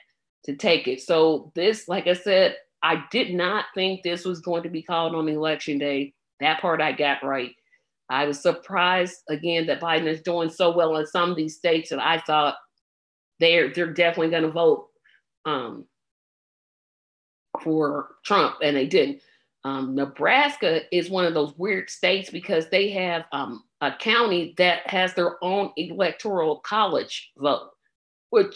to 0.45 0.57
take 0.57 0.89
it. 0.89 1.01
So 1.01 1.53
this, 1.55 1.89
like 1.89 2.07
I 2.07 2.15
said, 2.15 2.57
I 2.83 3.05
did 3.11 3.33
not 3.33 3.67
think 3.75 4.03
this 4.03 4.25
was 4.25 4.41
going 4.41 4.63
to 4.65 4.69
be 4.69 4.83
called 4.83 5.15
on 5.15 5.29
election 5.29 5.79
day. 5.79 6.15
That 6.45 6.61
part 6.61 6.83
I 6.83 6.93
got 6.93 7.25
right. 7.25 7.53
I 8.11 8.27
was 8.27 8.41
surprised 8.41 9.23
again 9.31 9.67
that 9.67 9.81
Biden 9.81 10.07
is 10.07 10.21
doing 10.21 10.51
so 10.51 10.77
well 10.77 10.97
in 10.97 11.07
some 11.07 11.31
of 11.31 11.37
these 11.37 11.57
states 11.57 11.89
that 11.89 11.99
I 11.99 12.21
thought 12.21 12.57
they're 13.41 13.73
they're 13.73 13.95
definitely 13.95 14.31
going 14.31 14.43
to 14.43 14.51
vote 14.51 14.89
um, 15.47 15.87
for 17.63 18.17
Trump, 18.27 18.57
and 18.63 18.77
they 18.77 18.87
didn't. 18.87 19.23
Um, 19.65 19.95
Nebraska 19.95 20.83
is 20.95 21.09
one 21.09 21.25
of 21.25 21.33
those 21.33 21.57
weird 21.57 21.89
states 21.89 22.29
because 22.29 22.69
they 22.69 22.91
have 22.91 23.25
um, 23.33 23.65
a 23.81 23.93
county 23.93 24.55
that 24.59 24.87
has 24.87 25.15
their 25.15 25.43
own 25.43 25.73
electoral 25.79 26.59
college 26.59 27.33
vote, 27.39 27.71
which 28.29 28.55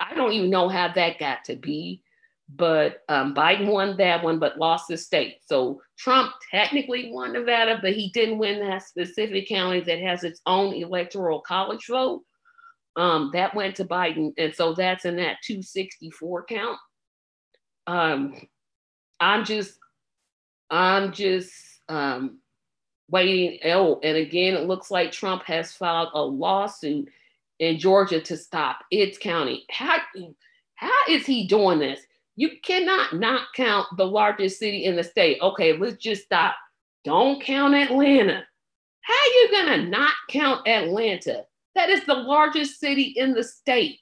I 0.00 0.14
don't 0.16 0.32
even 0.32 0.50
know 0.50 0.68
how 0.68 0.92
that 0.92 1.20
got 1.20 1.44
to 1.44 1.54
be. 1.54 2.02
But 2.48 3.02
um, 3.08 3.34
Biden 3.34 3.66
won 3.66 3.96
that 3.96 4.22
one, 4.22 4.38
but 4.38 4.58
lost 4.58 4.88
the 4.88 4.96
state. 4.96 5.38
So 5.46 5.80
Trump 5.98 6.32
technically 6.50 7.10
won 7.10 7.32
Nevada, 7.32 7.78
but 7.80 7.94
he 7.94 8.10
didn't 8.10 8.38
win 8.38 8.60
that 8.60 8.82
specific 8.82 9.48
county 9.48 9.80
that 9.80 9.98
has 10.00 10.24
its 10.24 10.40
own 10.46 10.74
electoral 10.74 11.40
college 11.40 11.86
vote. 11.88 12.22
Um, 12.96 13.30
that 13.32 13.54
went 13.54 13.76
to 13.76 13.84
Biden, 13.84 14.32
and 14.38 14.54
so 14.54 14.72
that's 14.72 15.04
in 15.04 15.16
that 15.16 15.38
264 15.44 16.44
count. 16.44 16.78
Um, 17.86 18.34
I'm 19.18 19.44
just, 19.44 19.78
I'm 20.70 21.12
just 21.12 21.52
um, 21.88 22.38
waiting. 23.10 23.58
Oh, 23.64 23.98
and 24.02 24.16
again, 24.16 24.54
it 24.54 24.68
looks 24.68 24.90
like 24.90 25.10
Trump 25.10 25.42
has 25.44 25.72
filed 25.72 26.10
a 26.14 26.22
lawsuit 26.22 27.08
in 27.58 27.78
Georgia 27.78 28.20
to 28.20 28.36
stop 28.36 28.80
its 28.90 29.18
county. 29.18 29.64
How, 29.70 29.98
how 30.74 31.00
is 31.08 31.26
he 31.26 31.46
doing 31.46 31.78
this? 31.78 32.00
You 32.36 32.50
cannot 32.62 33.14
not 33.14 33.48
count 33.54 33.86
the 33.96 34.06
largest 34.06 34.58
city 34.58 34.84
in 34.84 34.96
the 34.96 35.04
state. 35.04 35.38
Okay, 35.40 35.76
let's 35.76 35.96
just 35.96 36.24
stop. 36.24 36.56
Don't 37.04 37.42
count 37.42 37.74
Atlanta. 37.74 38.44
How 39.02 39.14
are 39.14 39.26
you 39.26 39.48
gonna 39.52 39.86
not 39.86 40.14
count 40.30 40.66
Atlanta? 40.66 41.44
That 41.74 41.90
is 41.90 42.04
the 42.04 42.14
largest 42.14 42.80
city 42.80 43.12
in 43.16 43.34
the 43.34 43.44
state. 43.44 44.00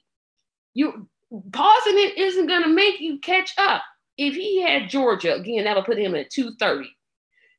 You 0.73 1.09
pausing 1.51 1.97
it 1.97 2.17
isn't 2.17 2.47
gonna 2.47 2.69
make 2.69 3.01
you 3.01 3.19
catch 3.19 3.51
up. 3.57 3.83
If 4.17 4.35
he 4.35 4.61
had 4.61 4.89
Georgia, 4.89 5.35
again, 5.35 5.65
that 5.65 5.75
would 5.75 5.85
put 5.85 5.97
him 5.97 6.15
at 6.15 6.29
230. 6.29 6.95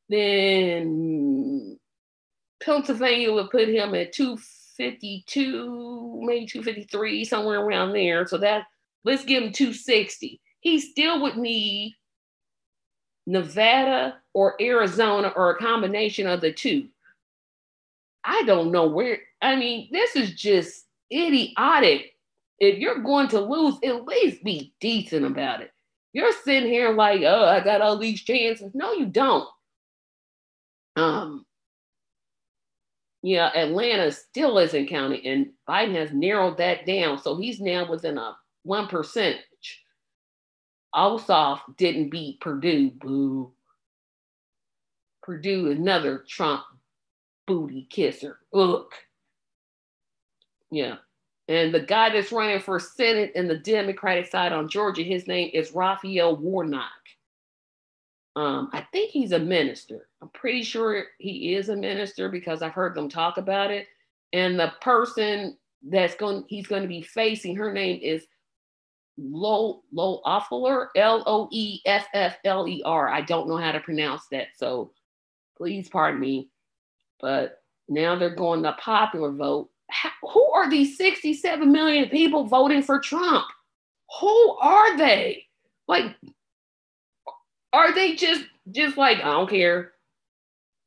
Then 0.09 1.77
Pennsylvania 2.63 3.33
would 3.33 3.49
put 3.49 3.67
him 3.67 3.93
at 3.95 4.13
252, 4.13 6.21
maybe 6.23 6.47
253, 6.47 7.25
somewhere 7.25 7.59
around 7.59 7.91
there. 7.93 8.25
So 8.25 8.37
that 8.39 8.65
let's 9.03 9.25
give 9.25 9.43
him 9.43 9.51
260. 9.51 10.41
He 10.65 10.79
still 10.79 11.21
would 11.21 11.37
need 11.37 11.93
Nevada 13.27 14.15
or 14.33 14.59
Arizona 14.59 15.31
or 15.35 15.51
a 15.51 15.57
combination 15.59 16.25
of 16.25 16.41
the 16.41 16.51
two. 16.51 16.87
I 18.23 18.41
don't 18.47 18.71
know 18.71 18.87
where, 18.87 19.19
I 19.43 19.57
mean, 19.57 19.89
this 19.91 20.15
is 20.15 20.33
just 20.33 20.85
idiotic. 21.13 22.13
If 22.59 22.79
you're 22.79 23.03
going 23.03 23.27
to 23.27 23.41
lose, 23.41 23.75
at 23.83 24.05
least 24.05 24.43
be 24.43 24.73
decent 24.81 25.23
about 25.23 25.61
it. 25.61 25.69
You're 26.13 26.33
sitting 26.43 26.67
here 26.67 26.93
like, 26.93 27.21
oh, 27.21 27.45
I 27.45 27.59
got 27.63 27.81
all 27.81 27.99
these 27.99 28.23
chances. 28.23 28.71
No, 28.73 28.93
you 28.93 29.05
don't. 29.05 29.47
Um, 30.95 31.45
yeah, 33.21 33.51
Atlanta 33.53 34.11
still 34.11 34.57
isn't 34.57 34.89
counting, 34.89 35.27
and 35.27 35.51
Biden 35.69 35.93
has 35.93 36.11
narrowed 36.11 36.57
that 36.57 36.87
down. 36.87 37.21
So 37.21 37.37
he's 37.37 37.59
now 37.59 37.87
within 37.87 38.17
a 38.17 38.35
one 38.63 38.87
percent. 38.87 39.37
Ossoff 40.95 41.59
didn't 41.77 42.09
beat 42.09 42.39
Perdue. 42.39 42.91
Boo. 42.91 43.51
Perdue, 45.21 45.71
another 45.71 46.23
Trump 46.27 46.63
booty 47.47 47.87
kisser. 47.89 48.39
Look. 48.53 48.93
Yeah. 50.71 50.95
And 51.47 51.73
the 51.73 51.81
guy 51.81 52.09
that's 52.09 52.31
running 52.31 52.59
for 52.59 52.79
Senate 52.79 53.33
in 53.35 53.47
the 53.47 53.57
Democratic 53.57 54.27
side 54.27 54.51
on 54.51 54.67
Georgia, 54.69 55.03
his 55.03 55.27
name 55.27 55.51
is 55.53 55.73
Raphael 55.73 56.35
Warnock. 56.35 56.89
Um, 58.35 58.69
I 58.73 58.81
think 58.91 59.11
he's 59.11 59.31
a 59.31 59.39
minister. 59.39 60.07
I'm 60.21 60.29
pretty 60.29 60.63
sure 60.63 61.05
he 61.19 61.55
is 61.55 61.69
a 61.69 61.75
minister 61.75 62.29
because 62.29 62.61
I've 62.61 62.73
heard 62.73 62.95
them 62.95 63.09
talk 63.09 63.37
about 63.37 63.71
it. 63.71 63.87
And 64.33 64.59
the 64.59 64.73
person 64.81 65.57
that's 65.87 66.15
going 66.15 66.43
he's 66.47 66.67
going 66.67 66.81
to 66.81 66.87
be 66.87 67.01
facing, 67.01 67.55
her 67.55 67.71
name 67.71 67.99
is 68.01 68.25
Lo 69.17 69.83
Lo 69.91 70.21
Offler, 70.25 70.87
L 70.95 71.23
O 71.25 71.47
E 71.51 71.79
F 71.85 72.07
F 72.13 72.37
L 72.43 72.67
E 72.67 72.81
R. 72.85 73.09
I 73.09 73.21
don't 73.21 73.47
know 73.47 73.57
how 73.57 73.71
to 73.71 73.79
pronounce 73.79 74.23
that, 74.31 74.47
so 74.55 74.91
please 75.57 75.89
pardon 75.89 76.19
me. 76.19 76.49
But 77.19 77.61
now 77.87 78.15
they're 78.15 78.35
going 78.35 78.61
the 78.61 78.73
popular 78.73 79.31
vote. 79.31 79.69
How, 79.89 80.09
who 80.23 80.43
are 80.51 80.69
these 80.69 80.97
67 80.97 81.71
million 81.71 82.09
people 82.09 82.45
voting 82.45 82.81
for 82.81 82.99
Trump? 82.99 83.45
Who 84.19 84.57
are 84.57 84.97
they? 84.97 85.45
Like, 85.87 86.15
are 87.71 87.93
they 87.93 88.15
just 88.15 88.45
just 88.71 88.97
like 88.97 89.19
I 89.19 89.31
don't 89.31 89.49
care? 89.49 89.93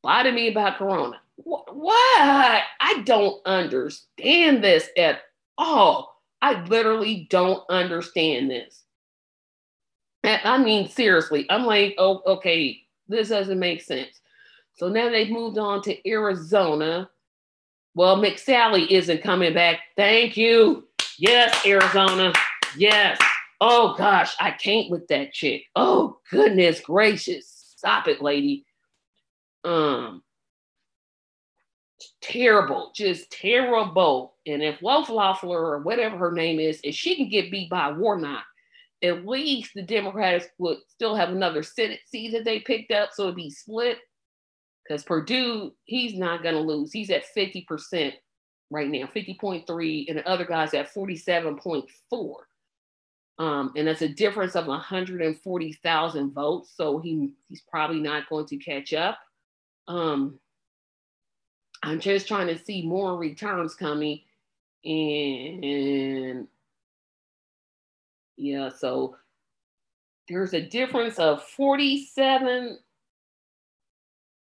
Lie 0.02 0.24
to 0.24 0.32
me 0.32 0.48
about 0.48 0.78
Corona. 0.78 1.20
What? 1.36 2.62
I 2.80 3.02
don't 3.04 3.44
understand 3.46 4.62
this 4.62 4.88
at 4.96 5.20
all. 5.56 6.17
I 6.40 6.62
literally 6.64 7.26
don't 7.30 7.64
understand 7.68 8.50
this. 8.50 8.84
I 10.24 10.58
mean, 10.58 10.88
seriously, 10.88 11.46
I'm 11.48 11.64
like, 11.64 11.94
oh, 11.98 12.22
okay, 12.26 12.80
this 13.08 13.28
doesn't 13.30 13.58
make 13.58 13.82
sense. 13.82 14.20
So 14.74 14.88
now 14.88 15.08
they've 15.08 15.30
moved 15.30 15.58
on 15.58 15.82
to 15.82 16.08
Arizona. 16.08 17.10
Well, 17.94 18.16
McSally 18.16 18.88
isn't 18.88 19.22
coming 19.22 19.54
back. 19.54 19.80
Thank 19.96 20.36
you. 20.36 20.86
Yes, 21.18 21.66
Arizona. 21.66 22.32
Yes. 22.76 23.18
Oh 23.60 23.94
gosh, 23.98 24.36
I 24.38 24.52
can't 24.52 24.90
with 24.90 25.08
that 25.08 25.32
chick. 25.32 25.64
Oh 25.74 26.18
goodness 26.30 26.80
gracious. 26.80 27.74
Stop 27.76 28.06
it, 28.06 28.22
lady. 28.22 28.64
Um 29.64 30.22
terrible, 32.28 32.92
just 32.94 33.30
terrible. 33.30 34.34
And 34.46 34.62
if 34.62 34.80
Wolf 34.82 35.08
Loeffler 35.08 35.60
or 35.60 35.78
whatever 35.80 36.16
her 36.18 36.32
name 36.32 36.60
is, 36.60 36.80
if 36.84 36.94
she 36.94 37.16
can 37.16 37.28
get 37.28 37.50
beat 37.50 37.70
by 37.70 37.90
Warnock, 37.90 38.44
at 39.02 39.26
least 39.26 39.72
the 39.74 39.82
Democrats 39.82 40.46
would 40.58 40.78
still 40.88 41.14
have 41.14 41.30
another 41.30 41.62
Senate 41.62 42.00
seat 42.06 42.32
that 42.32 42.44
they 42.44 42.60
picked 42.60 42.90
up, 42.90 43.10
so 43.12 43.24
it'd 43.24 43.36
be 43.36 43.50
split. 43.50 43.98
Because 44.86 45.04
Perdue, 45.04 45.72
he's 45.84 46.14
not 46.14 46.42
going 46.42 46.54
to 46.54 46.60
lose. 46.60 46.92
He's 46.92 47.10
at 47.10 47.24
50% 47.36 48.12
right 48.70 48.88
now, 48.88 49.06
50.3, 49.14 50.08
and 50.08 50.18
the 50.18 50.28
other 50.28 50.44
guy's 50.44 50.74
at 50.74 50.92
47.4. 50.92 52.34
Um, 53.38 53.72
and 53.76 53.86
that's 53.86 54.02
a 54.02 54.08
difference 54.08 54.56
of 54.56 54.66
140,000 54.66 56.32
votes. 56.32 56.72
So 56.74 56.98
he, 56.98 57.34
he's 57.48 57.62
probably 57.70 58.00
not 58.00 58.28
going 58.28 58.46
to 58.46 58.56
catch 58.56 58.92
up. 58.92 59.18
Um, 59.86 60.40
I'm 61.82 62.00
just 62.00 62.28
trying 62.28 62.48
to 62.48 62.58
see 62.58 62.82
more 62.82 63.16
returns 63.16 63.74
coming. 63.74 64.20
And 64.84 66.46
yeah, 68.36 68.68
so 68.70 69.16
there's 70.28 70.52
a 70.54 70.60
difference 70.60 71.18
of 71.18 71.42
47 71.42 72.78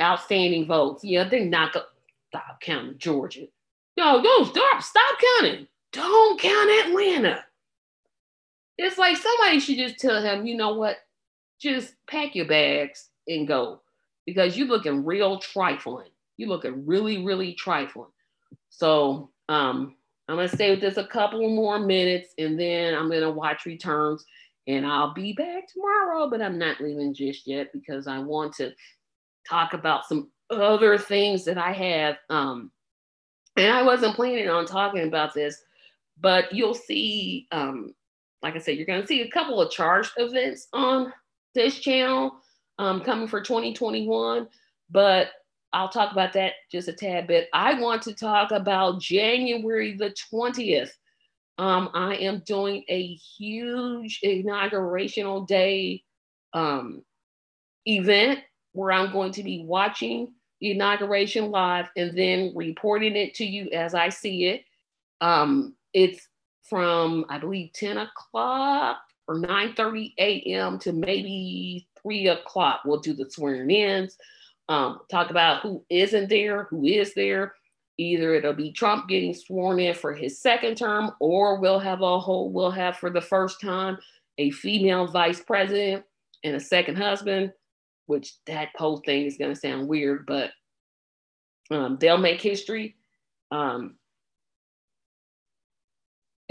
outstanding 0.00 0.66
votes. 0.66 1.04
Yeah, 1.04 1.24
they're 1.24 1.46
not 1.46 1.72
gonna 1.72 1.86
stop 2.28 2.60
counting 2.60 2.98
Georgia. 2.98 3.46
No, 3.96 4.20
no, 4.20 4.44
stop, 4.44 4.82
stop 4.82 5.18
counting. 5.38 5.66
Don't 5.92 6.38
count 6.40 6.86
Atlanta. 6.86 7.44
It's 8.78 8.98
like 8.98 9.16
somebody 9.16 9.60
should 9.60 9.76
just 9.76 9.98
tell 9.98 10.22
him, 10.22 10.46
you 10.46 10.56
know 10.56 10.74
what? 10.74 10.96
Just 11.60 11.94
pack 12.06 12.34
your 12.34 12.46
bags 12.46 13.10
and 13.28 13.46
go 13.46 13.82
because 14.26 14.56
you're 14.56 14.68
looking 14.68 15.04
real 15.04 15.38
trifling. 15.38 16.10
You're 16.36 16.48
looking 16.48 16.86
really, 16.86 17.24
really 17.24 17.54
trifling. 17.54 18.10
So 18.70 19.30
um, 19.48 19.96
I'm 20.28 20.36
gonna 20.36 20.48
stay 20.48 20.70
with 20.70 20.80
this 20.80 20.96
a 20.96 21.06
couple 21.06 21.48
more 21.54 21.78
minutes 21.78 22.34
and 22.38 22.58
then 22.58 22.94
I'm 22.94 23.10
gonna 23.10 23.30
watch 23.30 23.66
returns 23.66 24.24
and 24.66 24.86
I'll 24.86 25.12
be 25.12 25.32
back 25.32 25.68
tomorrow, 25.68 26.30
but 26.30 26.40
I'm 26.40 26.58
not 26.58 26.80
leaving 26.80 27.14
just 27.14 27.46
yet 27.46 27.72
because 27.72 28.06
I 28.06 28.18
want 28.18 28.54
to 28.54 28.72
talk 29.48 29.74
about 29.74 30.06
some 30.06 30.30
other 30.50 30.98
things 30.98 31.44
that 31.44 31.58
I 31.58 31.72
have. 31.72 32.16
Um, 32.30 32.70
and 33.56 33.72
I 33.72 33.82
wasn't 33.82 34.16
planning 34.16 34.48
on 34.48 34.64
talking 34.64 35.06
about 35.06 35.34
this, 35.34 35.62
but 36.20 36.52
you'll 36.52 36.74
see 36.74 37.48
um, 37.50 37.94
like 38.42 38.56
I 38.56 38.58
said, 38.58 38.76
you're 38.76 38.86
going 38.86 39.00
to 39.02 39.06
see 39.06 39.22
a 39.22 39.30
couple 39.30 39.60
of 39.60 39.70
charged 39.70 40.12
events 40.16 40.68
on 40.72 41.12
this 41.54 41.78
channel 41.78 42.32
um, 42.78 43.00
coming 43.02 43.28
for 43.28 43.40
2021, 43.40 44.48
but 44.90 45.28
I'll 45.72 45.88
talk 45.88 46.12
about 46.12 46.32
that 46.34 46.54
just 46.70 46.88
a 46.88 46.92
tad 46.92 47.26
bit. 47.26 47.48
I 47.52 47.80
want 47.80 48.02
to 48.02 48.14
talk 48.14 48.50
about 48.50 49.00
January 49.00 49.96
the 49.96 50.14
20th. 50.32 50.90
Um, 51.58 51.90
I 51.94 52.16
am 52.16 52.42
doing 52.44 52.84
a 52.88 53.14
huge 53.14 54.20
inaugurational 54.24 55.46
day 55.46 56.02
um, 56.52 57.02
event 57.86 58.40
where 58.72 58.92
I'm 58.92 59.12
going 59.12 59.32
to 59.32 59.42
be 59.42 59.64
watching 59.64 60.32
the 60.60 60.72
inauguration 60.72 61.50
live 61.50 61.88
and 61.96 62.16
then 62.16 62.52
reporting 62.54 63.16
it 63.16 63.34
to 63.34 63.44
you 63.44 63.70
as 63.70 63.94
I 63.94 64.08
see 64.08 64.46
it. 64.46 64.64
Um, 65.20 65.74
it's 65.92 66.26
from 66.68 67.24
I 67.28 67.38
believe 67.38 67.72
10 67.74 67.98
o'clock 67.98 68.98
or 69.28 69.38
9 69.38 69.74
30 69.74 70.14
a.m. 70.18 70.78
to 70.80 70.92
maybe 70.92 71.88
3 72.02 72.28
o'clock. 72.28 72.82
We'll 72.84 73.00
do 73.00 73.14
the 73.14 73.30
swearing 73.30 73.70
ins, 73.70 74.16
um, 74.68 75.00
talk 75.10 75.30
about 75.30 75.62
who 75.62 75.84
isn't 75.90 76.28
there, 76.28 76.64
who 76.64 76.84
is 76.84 77.14
there. 77.14 77.54
Either 77.98 78.34
it'll 78.34 78.54
be 78.54 78.72
Trump 78.72 79.08
getting 79.08 79.34
sworn 79.34 79.78
in 79.78 79.94
for 79.94 80.14
his 80.14 80.40
second 80.40 80.76
term, 80.76 81.12
or 81.20 81.60
we'll 81.60 81.78
have 81.78 82.00
a 82.00 82.18
whole, 82.18 82.50
we'll 82.50 82.70
have 82.70 82.96
for 82.96 83.10
the 83.10 83.20
first 83.20 83.60
time 83.60 83.98
a 84.38 84.50
female 84.50 85.06
vice 85.06 85.40
president 85.40 86.04
and 86.42 86.56
a 86.56 86.60
second 86.60 86.96
husband, 86.96 87.52
which 88.06 88.32
that 88.46 88.70
whole 88.76 88.98
thing 88.98 89.26
is 89.26 89.36
to 89.36 89.54
sound 89.54 89.86
weird, 89.86 90.26
but 90.26 90.50
um, 91.70 91.98
they'll 92.00 92.18
make 92.18 92.40
history. 92.40 92.96
Um, 93.50 93.96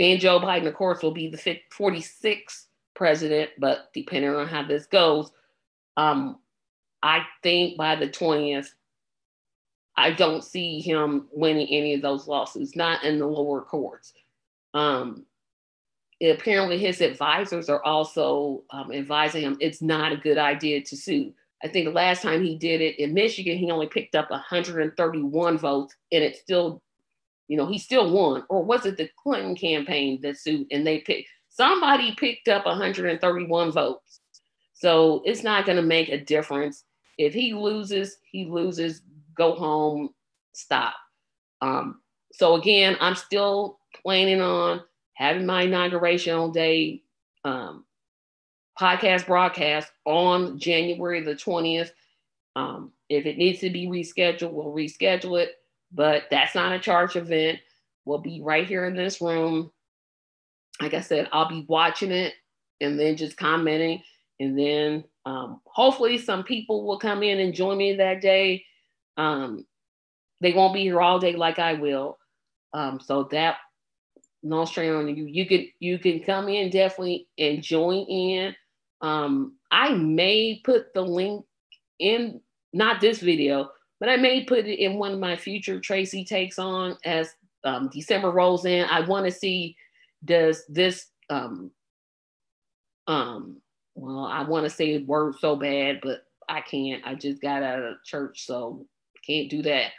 and 0.01 0.19
Joe 0.19 0.39
Biden, 0.39 0.67
of 0.67 0.73
course, 0.73 1.03
will 1.03 1.11
be 1.11 1.29
the 1.29 1.37
46th 1.37 2.65
president, 2.95 3.51
but 3.59 3.91
depending 3.93 4.31
on 4.31 4.47
how 4.47 4.63
this 4.63 4.87
goes, 4.87 5.31
um, 5.95 6.39
I 7.03 7.23
think 7.43 7.77
by 7.77 7.95
the 7.95 8.07
20th, 8.07 8.69
I 9.95 10.11
don't 10.11 10.43
see 10.43 10.81
him 10.81 11.27
winning 11.31 11.67
any 11.69 11.93
of 11.93 12.01
those 12.01 12.27
lawsuits, 12.27 12.75
not 12.75 13.03
in 13.03 13.19
the 13.19 13.27
lower 13.27 13.61
courts. 13.61 14.13
Um, 14.73 15.25
apparently, 16.19 16.79
his 16.79 17.01
advisors 17.01 17.69
are 17.69 17.83
also 17.83 18.63
um, 18.71 18.91
advising 18.91 19.43
him 19.43 19.57
it's 19.59 19.81
not 19.81 20.11
a 20.11 20.17
good 20.17 20.39
idea 20.39 20.81
to 20.81 20.97
sue. 20.97 21.33
I 21.63 21.67
think 21.67 21.85
the 21.85 21.91
last 21.91 22.23
time 22.23 22.43
he 22.43 22.57
did 22.57 22.81
it 22.81 22.97
in 22.97 23.13
Michigan, 23.13 23.57
he 23.57 23.69
only 23.69 23.87
picked 23.87 24.15
up 24.15 24.31
131 24.31 25.57
votes, 25.59 25.95
and 26.11 26.23
it 26.23 26.37
still, 26.37 26.81
you 27.51 27.57
know, 27.57 27.67
he 27.67 27.77
still 27.77 28.09
won. 28.09 28.45
Or 28.47 28.63
was 28.63 28.85
it 28.85 28.95
the 28.95 29.09
Clinton 29.21 29.57
campaign 29.57 30.21
that 30.21 30.37
sued 30.37 30.67
and 30.71 30.87
they 30.87 30.99
picked? 30.99 31.27
Somebody 31.49 32.15
picked 32.15 32.47
up 32.47 32.65
131 32.65 33.71
votes, 33.73 34.21
so 34.73 35.21
it's 35.25 35.43
not 35.43 35.65
going 35.65 35.75
to 35.75 35.81
make 35.81 36.07
a 36.07 36.23
difference. 36.23 36.85
If 37.17 37.33
he 37.33 37.53
loses, 37.53 38.15
he 38.31 38.45
loses. 38.45 39.01
Go 39.35 39.53
home. 39.53 40.11
Stop. 40.53 40.93
Um, 41.59 41.99
so 42.31 42.55
again, 42.55 42.95
I'm 43.01 43.15
still 43.15 43.79
planning 44.01 44.39
on 44.39 44.81
having 45.15 45.45
my 45.45 45.65
inaugurational 45.65 46.53
day 46.53 47.03
um, 47.43 47.83
podcast 48.79 49.25
broadcast 49.27 49.91
on 50.05 50.57
January 50.57 51.19
the 51.19 51.35
20th. 51.35 51.91
Um, 52.55 52.93
if 53.09 53.25
it 53.25 53.37
needs 53.37 53.59
to 53.59 53.69
be 53.69 53.87
rescheduled, 53.87 54.53
we'll 54.53 54.67
reschedule 54.67 55.41
it, 55.41 55.55
but 55.93 56.23
that's 56.31 56.55
not 56.55 56.73
a 56.73 56.79
charge 56.79 57.15
event. 57.15 57.59
We'll 58.05 58.19
be 58.19 58.41
right 58.43 58.67
here 58.67 58.85
in 58.85 58.95
this 58.95 59.21
room. 59.21 59.71
Like 60.81 60.93
I 60.93 61.01
said, 61.01 61.29
I'll 61.31 61.49
be 61.49 61.65
watching 61.67 62.11
it 62.11 62.33
and 62.79 62.99
then 62.99 63.17
just 63.17 63.37
commenting. 63.37 64.01
And 64.39 64.57
then 64.57 65.03
um, 65.25 65.61
hopefully 65.65 66.17
some 66.17 66.43
people 66.43 66.85
will 66.85 66.97
come 66.97 67.21
in 67.21 67.39
and 67.39 67.53
join 67.53 67.77
me 67.77 67.95
that 67.95 68.21
day. 68.21 68.65
Um, 69.17 69.65
they 70.39 70.53
won't 70.53 70.73
be 70.73 70.81
here 70.81 71.01
all 71.01 71.19
day 71.19 71.35
like 71.35 71.59
I 71.59 71.73
will. 71.73 72.17
Um, 72.73 72.99
so 72.99 73.27
that 73.31 73.57
no 74.43 74.65
strain 74.65 74.93
on 74.93 75.15
you. 75.15 75.25
You 75.25 75.45
can 75.45 75.67
you 75.79 75.99
can 75.99 76.23
come 76.23 76.49
in 76.49 76.69
definitely 76.71 77.27
and 77.37 77.61
join 77.61 78.05
in. 78.07 78.55
Um, 79.01 79.57
I 79.71 79.93
may 79.93 80.61
put 80.63 80.93
the 80.93 81.01
link 81.01 81.45
in 81.99 82.41
not 82.73 83.01
this 83.01 83.19
video, 83.19 83.69
but 84.01 84.09
I 84.09 84.17
may 84.17 84.43
put 84.43 84.65
it 84.65 84.79
in 84.79 84.97
one 84.97 85.13
of 85.13 85.19
my 85.19 85.37
future 85.37 85.79
Tracy 85.79 86.25
takes 86.25 86.57
on 86.57 86.97
as 87.05 87.35
um, 87.63 87.87
December 87.93 88.31
rolls 88.31 88.65
in. 88.65 88.83
I 88.85 89.01
want 89.01 89.27
to 89.27 89.31
see 89.31 89.77
does 90.25 90.63
this 90.67 91.07
um 91.29 91.71
um 93.07 93.61
well 93.95 94.25
I 94.25 94.43
want 94.43 94.65
to 94.65 94.69
say 94.69 94.97
word 95.03 95.35
so 95.39 95.55
bad, 95.55 95.99
but 96.01 96.23
I 96.49 96.61
can't. 96.61 97.05
I 97.05 97.13
just 97.15 97.41
got 97.41 97.63
out 97.63 97.83
of 97.83 98.03
church, 98.03 98.45
so 98.45 98.85
can't 99.25 99.49
do 99.49 99.61
that. 99.61 99.91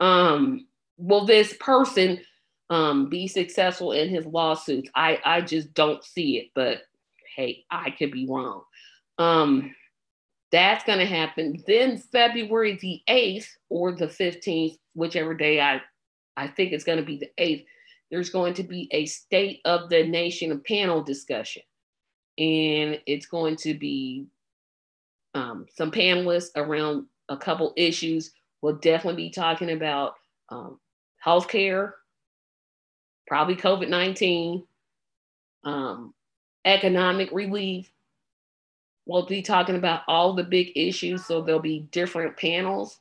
Um, 0.00 0.66
will 0.98 1.24
this 1.24 1.54
person 1.58 2.20
um 2.68 3.08
be 3.08 3.26
successful 3.26 3.92
in 3.92 4.10
his 4.10 4.26
lawsuits? 4.26 4.90
I 4.94 5.18
I 5.24 5.40
just 5.40 5.72
don't 5.72 6.04
see 6.04 6.36
it, 6.36 6.50
but 6.54 6.82
hey, 7.34 7.64
I 7.70 7.90
could 7.90 8.12
be 8.12 8.26
wrong. 8.28 8.62
Um, 9.18 9.74
that's 10.52 10.84
going 10.84 10.98
to 10.98 11.06
happen. 11.06 11.62
Then 11.66 11.98
February 11.98 12.78
the 12.80 13.02
8th 13.08 13.48
or 13.68 13.92
the 13.92 14.06
15th, 14.06 14.78
whichever 14.94 15.34
day 15.34 15.60
I, 15.60 15.80
I 16.36 16.48
think 16.48 16.72
it's 16.72 16.84
going 16.84 16.98
to 16.98 17.04
be 17.04 17.18
the 17.18 17.30
8th, 17.38 17.64
there's 18.10 18.30
going 18.30 18.54
to 18.54 18.62
be 18.62 18.88
a 18.92 19.06
State 19.06 19.60
of 19.64 19.88
the 19.88 20.04
Nation 20.06 20.60
panel 20.66 21.02
discussion. 21.02 21.62
And 22.38 23.00
it's 23.06 23.26
going 23.26 23.56
to 23.56 23.74
be 23.74 24.26
um, 25.34 25.66
some 25.74 25.90
panelists 25.90 26.50
around 26.54 27.06
a 27.28 27.36
couple 27.36 27.72
issues. 27.76 28.32
We'll 28.62 28.76
definitely 28.76 29.24
be 29.24 29.30
talking 29.30 29.70
about 29.70 30.14
um, 30.50 30.78
healthcare, 31.24 31.92
probably 33.26 33.56
COVID 33.56 33.88
19, 33.88 34.64
um, 35.64 36.14
economic 36.64 37.30
relief. 37.32 37.90
We'll 39.06 39.26
be 39.26 39.42
talking 39.42 39.76
about 39.76 40.02
all 40.08 40.34
the 40.34 40.44
big 40.44 40.72
issues. 40.74 41.24
So 41.24 41.40
there'll 41.40 41.60
be 41.60 41.88
different 41.92 42.36
panels 42.36 42.98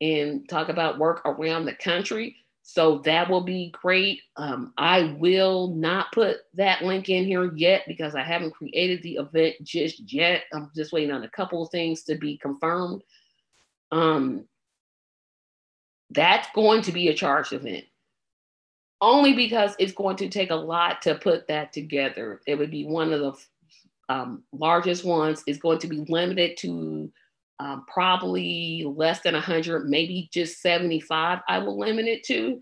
and 0.00 0.48
talk 0.48 0.68
about 0.68 0.98
work 0.98 1.22
around 1.24 1.64
the 1.64 1.74
country. 1.74 2.36
So 2.62 2.98
that 2.98 3.28
will 3.28 3.42
be 3.42 3.72
great. 3.72 4.20
Um, 4.36 4.72
I 4.78 5.16
will 5.18 5.68
not 5.68 6.12
put 6.12 6.38
that 6.54 6.82
link 6.82 7.08
in 7.08 7.24
here 7.24 7.52
yet 7.56 7.82
because 7.88 8.14
I 8.14 8.22
haven't 8.22 8.54
created 8.54 9.02
the 9.02 9.16
event 9.16 9.56
just 9.62 10.12
yet. 10.12 10.44
I'm 10.52 10.70
just 10.76 10.92
waiting 10.92 11.10
on 11.10 11.24
a 11.24 11.30
couple 11.30 11.62
of 11.62 11.70
things 11.70 12.04
to 12.04 12.14
be 12.14 12.36
confirmed. 12.36 13.02
Um, 13.90 14.44
that's 16.10 16.48
going 16.54 16.82
to 16.82 16.92
be 16.92 17.08
a 17.08 17.14
charged 17.14 17.52
event 17.52 17.84
only 19.02 19.34
because 19.34 19.74
it's 19.80 19.92
going 19.92 20.16
to 20.16 20.28
take 20.28 20.50
a 20.50 20.54
lot 20.54 21.02
to 21.02 21.16
put 21.16 21.48
that 21.48 21.72
together. 21.72 22.40
It 22.46 22.54
would 22.54 22.70
be 22.70 22.86
one 22.86 23.12
of 23.12 23.20
the 23.20 23.32
um, 24.08 24.42
largest 24.52 25.04
ones. 25.04 25.42
is 25.46 25.58
going 25.58 25.78
to 25.78 25.88
be 25.88 26.04
limited 26.08 26.56
to 26.58 27.10
um, 27.58 27.84
probably 27.86 28.84
less 28.96 29.20
than 29.20 29.34
100, 29.34 29.88
maybe 29.88 30.28
just 30.32 30.60
75. 30.60 31.40
I 31.48 31.58
will 31.58 31.78
limit 31.78 32.06
it 32.06 32.24
to, 32.24 32.60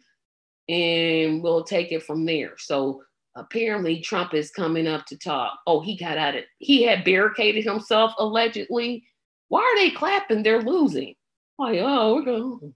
and 0.68 1.42
we'll 1.42 1.64
take 1.64 1.90
it 1.92 2.02
from 2.02 2.26
there. 2.26 2.52
So 2.58 3.02
apparently, 3.34 4.00
Trump 4.00 4.34
is 4.34 4.50
coming 4.50 4.86
up 4.86 5.06
to 5.06 5.16
talk. 5.16 5.58
Oh, 5.66 5.80
he 5.80 5.96
got 5.96 6.18
out 6.18 6.36
of, 6.36 6.44
He 6.58 6.82
had 6.82 7.04
barricaded 7.04 7.64
himself 7.64 8.12
allegedly. 8.18 9.04
Why 9.48 9.60
are 9.60 9.76
they 9.76 9.90
clapping? 9.90 10.42
They're 10.42 10.62
losing. 10.62 11.14
Like, 11.58 11.78
oh, 11.80 12.14
we're 12.14 12.24
going. 12.24 12.74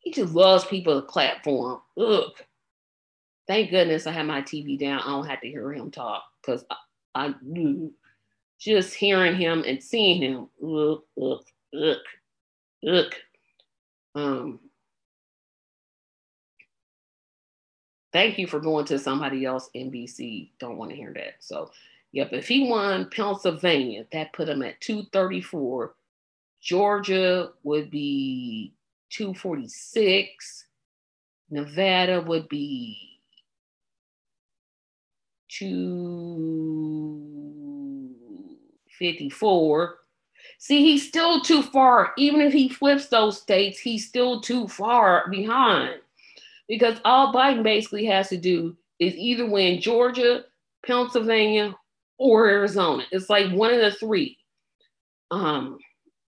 He 0.00 0.12
just 0.12 0.34
loves 0.34 0.64
people 0.64 1.00
to 1.00 1.06
clap 1.06 1.44
for 1.44 1.72
him. 1.72 2.04
Ugh. 2.04 2.30
Thank 3.46 3.70
goodness 3.70 4.06
I 4.06 4.12
have 4.12 4.26
my 4.26 4.42
TV 4.42 4.78
down. 4.78 5.00
I 5.00 5.06
don't 5.08 5.26
have 5.26 5.40
to 5.40 5.48
hear 5.48 5.72
him 5.72 5.90
talk 5.90 6.24
because 6.40 6.64
I, 7.16 7.26
I 7.28 7.34
just 8.58 8.94
hearing 8.94 9.36
him 9.36 9.64
and 9.66 9.82
seeing 9.82 10.22
him. 10.22 10.48
look, 10.60 11.06
look, 11.16 11.46
look, 11.72 12.02
look. 12.82 13.14
Um, 14.14 14.60
thank 18.12 18.38
you 18.38 18.46
for 18.46 18.60
going 18.60 18.84
to 18.86 18.98
somebody 18.98 19.44
else 19.44 19.70
NBC. 19.74 20.50
Don't 20.58 20.76
want 20.76 20.90
to 20.90 20.96
hear 20.96 21.12
that. 21.14 21.34
So, 21.40 21.70
yep, 22.12 22.32
if 22.32 22.48
he 22.48 22.68
won 22.68 23.10
Pennsylvania, 23.10 24.04
that 24.12 24.32
put 24.32 24.48
him 24.48 24.62
at 24.62 24.80
234. 24.80 25.94
Georgia 26.60 27.50
would 27.62 27.90
be 27.90 28.74
246. 29.10 30.66
Nevada 31.50 32.20
would 32.22 32.48
be 32.48 33.20
254. 38.98 39.98
See, 40.58 40.82
he's 40.82 41.06
still 41.06 41.40
too 41.40 41.62
far. 41.62 42.12
Even 42.16 42.40
if 42.40 42.52
he 42.52 42.68
flips 42.68 43.08
those 43.08 43.40
states, 43.40 43.78
he's 43.78 44.08
still 44.08 44.40
too 44.40 44.68
far 44.68 45.28
behind. 45.30 46.00
Because 46.68 46.98
all 47.04 47.32
Biden 47.32 47.62
basically 47.62 48.06
has 48.06 48.28
to 48.30 48.36
do 48.36 48.76
is 48.98 49.14
either 49.14 49.48
win 49.48 49.80
Georgia, 49.80 50.44
Pennsylvania, 50.84 51.74
or 52.18 52.48
Arizona. 52.48 53.04
It's 53.12 53.30
like 53.30 53.52
one 53.52 53.72
of 53.72 53.80
the 53.80 53.92
three. 53.92 54.38
Um, 55.30 55.78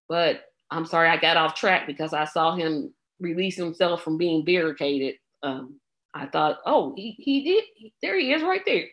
but 0.09 0.45
I'm 0.71 0.87
sorry 0.87 1.09
I 1.09 1.17
got 1.17 1.37
off 1.37 1.55
track 1.55 1.87
because 1.87 2.13
I 2.13 2.25
saw 2.25 2.55
him 2.55 2.93
release 3.21 3.57
himself 3.57 4.03
from 4.03 4.19
being 4.19 4.45
barricaded. 4.45 5.17
Um, 5.43 5.81
I 6.15 6.27
thought, 6.27 6.59
oh, 6.67 6.95
he, 6.97 7.13
he 7.19 7.45
did. 7.45 7.93
There 8.03 8.19
he 8.19 8.33
is 8.33 8.43
right 8.43 8.63
there. 8.67 8.87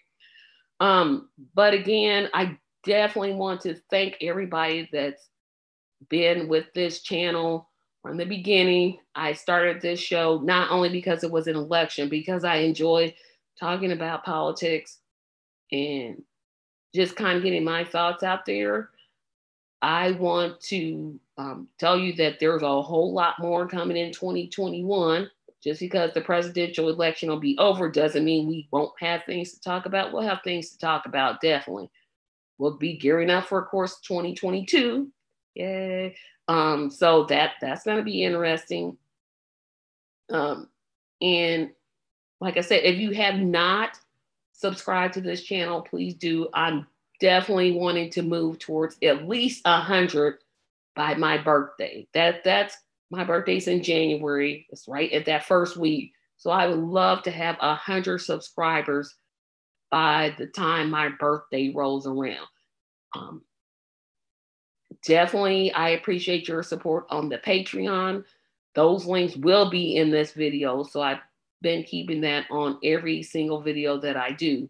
Um, 0.80 1.30
but 1.54 1.74
again, 1.74 2.30
I 2.34 2.58
definitely 2.86 3.34
want 3.34 3.62
to 3.62 3.76
thank 3.90 4.18
everybody 4.22 4.90
that's 4.92 5.30
been 6.10 6.48
with 6.48 6.66
this 6.74 7.02
channel 7.02 7.70
from 8.02 8.18
the 8.18 8.26
beginning. 8.26 9.00
I 9.16 9.34
started 9.34 9.82
this 9.82 10.00
show 10.00 10.40
not 10.44 10.72
only 10.72 10.90
because 10.90 11.24
it 11.24 11.32
was 11.32 11.48
an 11.48 11.56
election, 11.56 12.08
because 12.08 12.44
I 12.44 12.58
enjoy 12.58 13.14
talking 13.60 13.92
about 13.92 14.24
politics 14.24 15.00
and 15.72 16.22
just 16.94 17.16
kind 17.16 17.38
of 17.38 17.44
getting 17.44 17.64
my 17.64 17.84
thoughts 17.84 18.24
out 18.24 18.46
there. 18.46 18.90
I 19.82 20.12
want 20.12 20.62
to 20.62 21.20
um, 21.38 21.68
tell 21.80 21.98
you 21.98 22.14
that 22.14 22.40
there's 22.40 22.62
a 22.62 22.82
whole 22.82 23.14
lot 23.14 23.36
more 23.40 23.68
coming 23.68 23.98
in 23.98 24.12
2021. 24.12 25.30
Just 25.64 25.80
because 25.80 26.14
the 26.14 26.22
presidential 26.22 26.90
election 26.90 27.28
will 27.28 27.40
be 27.40 27.58
over 27.58 27.90
doesn't 27.90 28.24
mean 28.24 28.48
we 28.48 28.68
won't 28.70 28.92
have 29.00 29.24
things 29.24 29.52
to 29.54 29.62
talk 29.62 29.88
about. 29.88 30.14
We'll 30.14 30.22
have 30.22 30.42
things 30.44 30.70
to 30.70 30.78
talk 30.78 31.08
about, 31.08 31.42
definitely. 31.42 31.90
We'll 32.58 32.78
be 32.78 32.98
gearing 32.98 33.30
up 33.30 33.46
for, 33.46 33.62
of 33.62 33.70
course, 33.70 34.00
2022. 34.02 35.12
Yay. 35.56 36.16
Um, 36.48 36.90
so 36.90 37.26
that 37.26 37.54
that's 37.62 37.84
going 37.84 37.98
to 37.98 38.04
be 38.04 38.24
interesting. 38.24 38.98
Um, 40.30 40.70
and 41.22 41.72
like 42.40 42.58
I 42.58 42.62
said, 42.62 42.84
if 42.84 42.98
you 42.98 43.12
have 43.12 43.36
not 43.36 43.98
subscribed 44.54 45.16
to 45.16 45.22
this 45.22 45.44
channel, 45.44 45.82
please 45.82 46.16
do. 46.16 46.48
I'm 46.54 46.88
definitely 47.20 47.72
wanting 47.74 48.10
to 48.12 48.22
move 48.22 48.60
towards 48.60 48.98
at 49.04 49.28
least 49.28 49.62
a 49.66 49.80
hundred 49.80 50.40
by 50.96 51.16
my 51.16 51.38
birthday. 51.38 52.08
That 52.14 52.44
that's 52.44 52.78
my 53.10 53.24
birthday's 53.24 53.68
in 53.68 53.84
January. 53.84 54.68
It's 54.70 54.88
right 54.88 55.12
at 55.12 55.26
that 55.26 55.46
first 55.46 55.78
week. 55.78 56.14
So 56.38 56.52
I 56.52 56.68
would 56.68 56.80
love 56.80 57.24
to 57.24 57.32
have 57.32 57.58
a 57.62 57.76
hundred 57.76 58.20
subscribers 58.20 59.16
by 59.92 60.36
the 60.38 60.48
time 60.48 60.90
my 60.90 61.10
birthday 61.20 61.72
rolls 61.74 62.08
around. 62.08 62.48
Um, 63.16 63.42
definitely, 65.06 65.72
I 65.72 65.90
appreciate 65.90 66.48
your 66.48 66.64
support 66.64 67.06
on 67.10 67.30
the 67.30 67.38
Patreon. 67.38 68.24
Those 68.74 69.06
links 69.06 69.36
will 69.36 69.70
be 69.70 69.96
in 69.96 70.12
this 70.12 70.34
video. 70.34 70.84
So 70.84 71.02
I've 71.02 71.20
been 71.62 71.84
keeping 71.84 72.22
that 72.22 72.46
on 72.52 72.78
every 72.84 73.24
single 73.24 73.62
video 73.62 74.00
that 74.00 74.18
I 74.18 74.32
do. 74.32 74.70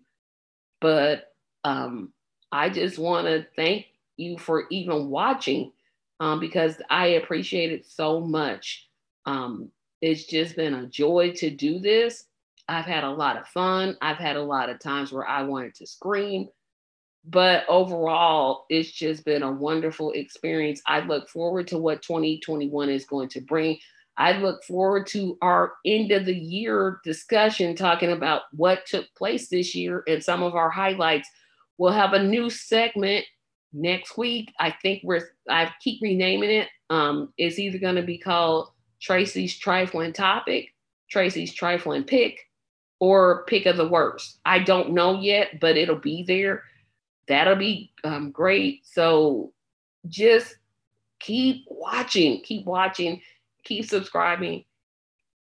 But 0.80 1.34
um, 1.63 2.13
I 2.51 2.70
just 2.70 2.99
want 2.99 3.28
to 3.28 3.45
thank 3.55 3.88
you 4.18 4.38
for 4.38 4.66
even 4.70 5.09
watching 5.09 5.72
um, 6.20 6.39
because 6.39 6.82
I 6.89 7.07
appreciate 7.07 7.72
it 7.72 7.86
so 7.86 8.22
much. 8.22 8.88
Um, 9.26 9.72
it's 10.01 10.26
just 10.26 10.55
been 10.55 10.74
a 10.74 10.86
joy 10.86 11.34
to 11.38 11.49
do 11.49 11.80
this. 11.80 12.26
I've 12.68 12.86
had 12.86 13.03
a 13.03 13.11
lot 13.11 13.38
of 13.38 13.47
fun. 13.47 13.97
I've 14.01 14.18
had 14.18 14.36
a 14.36 14.43
lot 14.43 14.70
of 14.70 14.80
times 14.80 15.11
where 15.11 15.28
I 15.28 15.43
wanted 15.43 15.76
to 15.76 15.88
scream, 15.88 16.47
but 17.24 17.63
overall, 17.68 18.66
it's 18.70 18.91
just 18.91 19.26
been 19.26 19.43
a 19.43 19.51
wonderful 19.51 20.11
experience. 20.11 20.82
I 20.86 21.01
look 21.01 21.30
forward 21.30 21.68
to 21.70 21.78
what 21.78 22.01
2021 22.01 22.89
is 22.89 23.05
going 23.05 23.30
to 23.30 23.41
bring. 23.41 23.78
I 24.18 24.38
look 24.38 24.63
forward 24.63 25.07
to 25.07 25.38
our 25.41 25.74
end 25.86 26.11
of 26.11 26.26
the 26.26 26.36
year 26.36 26.99
discussion 27.03 27.76
talking 27.76 28.11
about 28.11 28.43
what 28.51 28.86
took 28.86 29.05
place 29.16 29.49
this 29.49 29.76
year 29.76 30.03
and 30.07 30.24
some 30.24 30.41
of 30.41 30.55
our 30.55 30.70
highlights. 30.70 31.30
We'll 31.78 31.91
have 31.91 32.13
a 32.13 32.24
new 32.24 32.49
segment 32.49 33.26
next 33.74 34.18
week. 34.18 34.53
I 34.59 34.74
think 34.82 35.01
we're 35.03 35.30
I 35.49 35.72
keep 35.82 36.01
renaming 36.01 36.49
it. 36.49 36.70
Um, 36.89 37.34
it's 37.38 37.59
either 37.59 37.78
going 37.78 37.95
to 37.95 38.03
be 38.03 38.18
called 38.18 38.70
Tracy's 39.01 39.57
trifling 39.57 40.13
topic, 40.13 40.74
Tracy's 41.09 41.53
trifling 41.53 42.05
pick, 42.05 42.39
or 42.99 43.43
pick 43.45 43.65
of 43.65 43.77
the 43.77 43.87
worst. 43.87 44.39
I 44.45 44.59
don't 44.59 44.93
know 44.93 45.19
yet, 45.19 45.59
but 45.59 45.77
it'll 45.77 45.95
be 45.95 46.23
there. 46.23 46.63
That'll 47.27 47.55
be 47.55 47.91
um, 48.03 48.31
great. 48.31 48.85
So 48.85 49.51
just 50.07 50.55
keep 51.19 51.65
watching, 51.67 52.41
keep 52.41 52.65
watching, 52.65 53.21
keep 53.63 53.85
subscribing, 53.85 54.63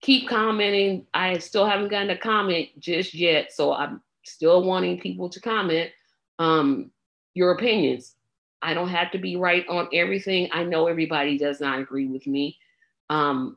keep 0.00 0.28
commenting. 0.28 1.06
I 1.14 1.38
still 1.38 1.66
haven't 1.66 1.88
gotten 1.88 2.10
a 2.10 2.18
comment 2.18 2.68
just 2.78 3.14
yet, 3.14 3.52
so 3.52 3.72
I'm 3.72 4.02
still 4.24 4.64
wanting 4.64 5.00
people 5.00 5.28
to 5.30 5.40
comment 5.40 5.90
um, 6.38 6.90
your 7.34 7.52
opinions. 7.52 8.14
I 8.60 8.74
don't 8.74 8.88
have 8.88 9.12
to 9.12 9.18
be 9.18 9.36
right 9.36 9.64
on 9.68 9.88
everything. 9.92 10.48
I 10.52 10.64
know 10.64 10.88
everybody 10.88 11.38
does 11.38 11.60
not 11.60 11.78
agree 11.78 12.08
with 12.08 12.26
me. 12.26 12.58
Um, 13.08 13.56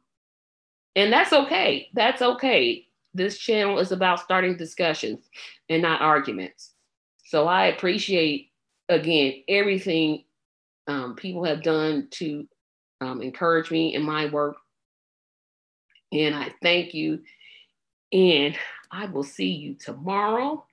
and 0.95 1.11
that's 1.11 1.33
okay. 1.33 1.89
That's 1.93 2.21
okay. 2.21 2.87
This 3.13 3.37
channel 3.37 3.79
is 3.79 3.91
about 3.91 4.19
starting 4.21 4.57
discussions 4.57 5.29
and 5.69 5.81
not 5.81 6.01
arguments. 6.01 6.71
So 7.25 7.47
I 7.47 7.67
appreciate, 7.67 8.51
again, 8.89 9.43
everything 9.47 10.23
um, 10.87 11.15
people 11.15 11.43
have 11.45 11.63
done 11.63 12.07
to 12.11 12.47
um, 13.01 13.21
encourage 13.21 13.71
me 13.71 13.95
in 13.95 14.03
my 14.03 14.27
work. 14.27 14.55
And 16.11 16.35
I 16.35 16.53
thank 16.61 16.93
you. 16.93 17.21
And 18.11 18.57
I 18.91 19.05
will 19.05 19.23
see 19.23 19.51
you 19.51 19.75
tomorrow. 19.75 20.65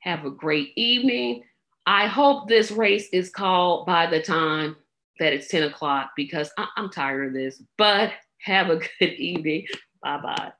Have 0.00 0.24
a 0.24 0.30
great 0.30 0.72
evening. 0.76 1.42
I 1.86 2.06
hope 2.06 2.48
this 2.48 2.70
race 2.70 3.08
is 3.12 3.30
called 3.30 3.86
by 3.86 4.06
the 4.06 4.22
time 4.22 4.76
that 5.18 5.32
it's 5.32 5.48
10 5.48 5.64
o'clock 5.64 6.10
because 6.16 6.50
I- 6.56 6.68
am 6.76 6.90
tired 6.90 7.28
of 7.28 7.34
this. 7.34 7.62
But 7.76 8.12
have 8.42 8.70
a 8.70 8.76
good 9.00 9.14
evening. 9.14 9.66
Bye 10.02 10.20
bye. 10.22 10.52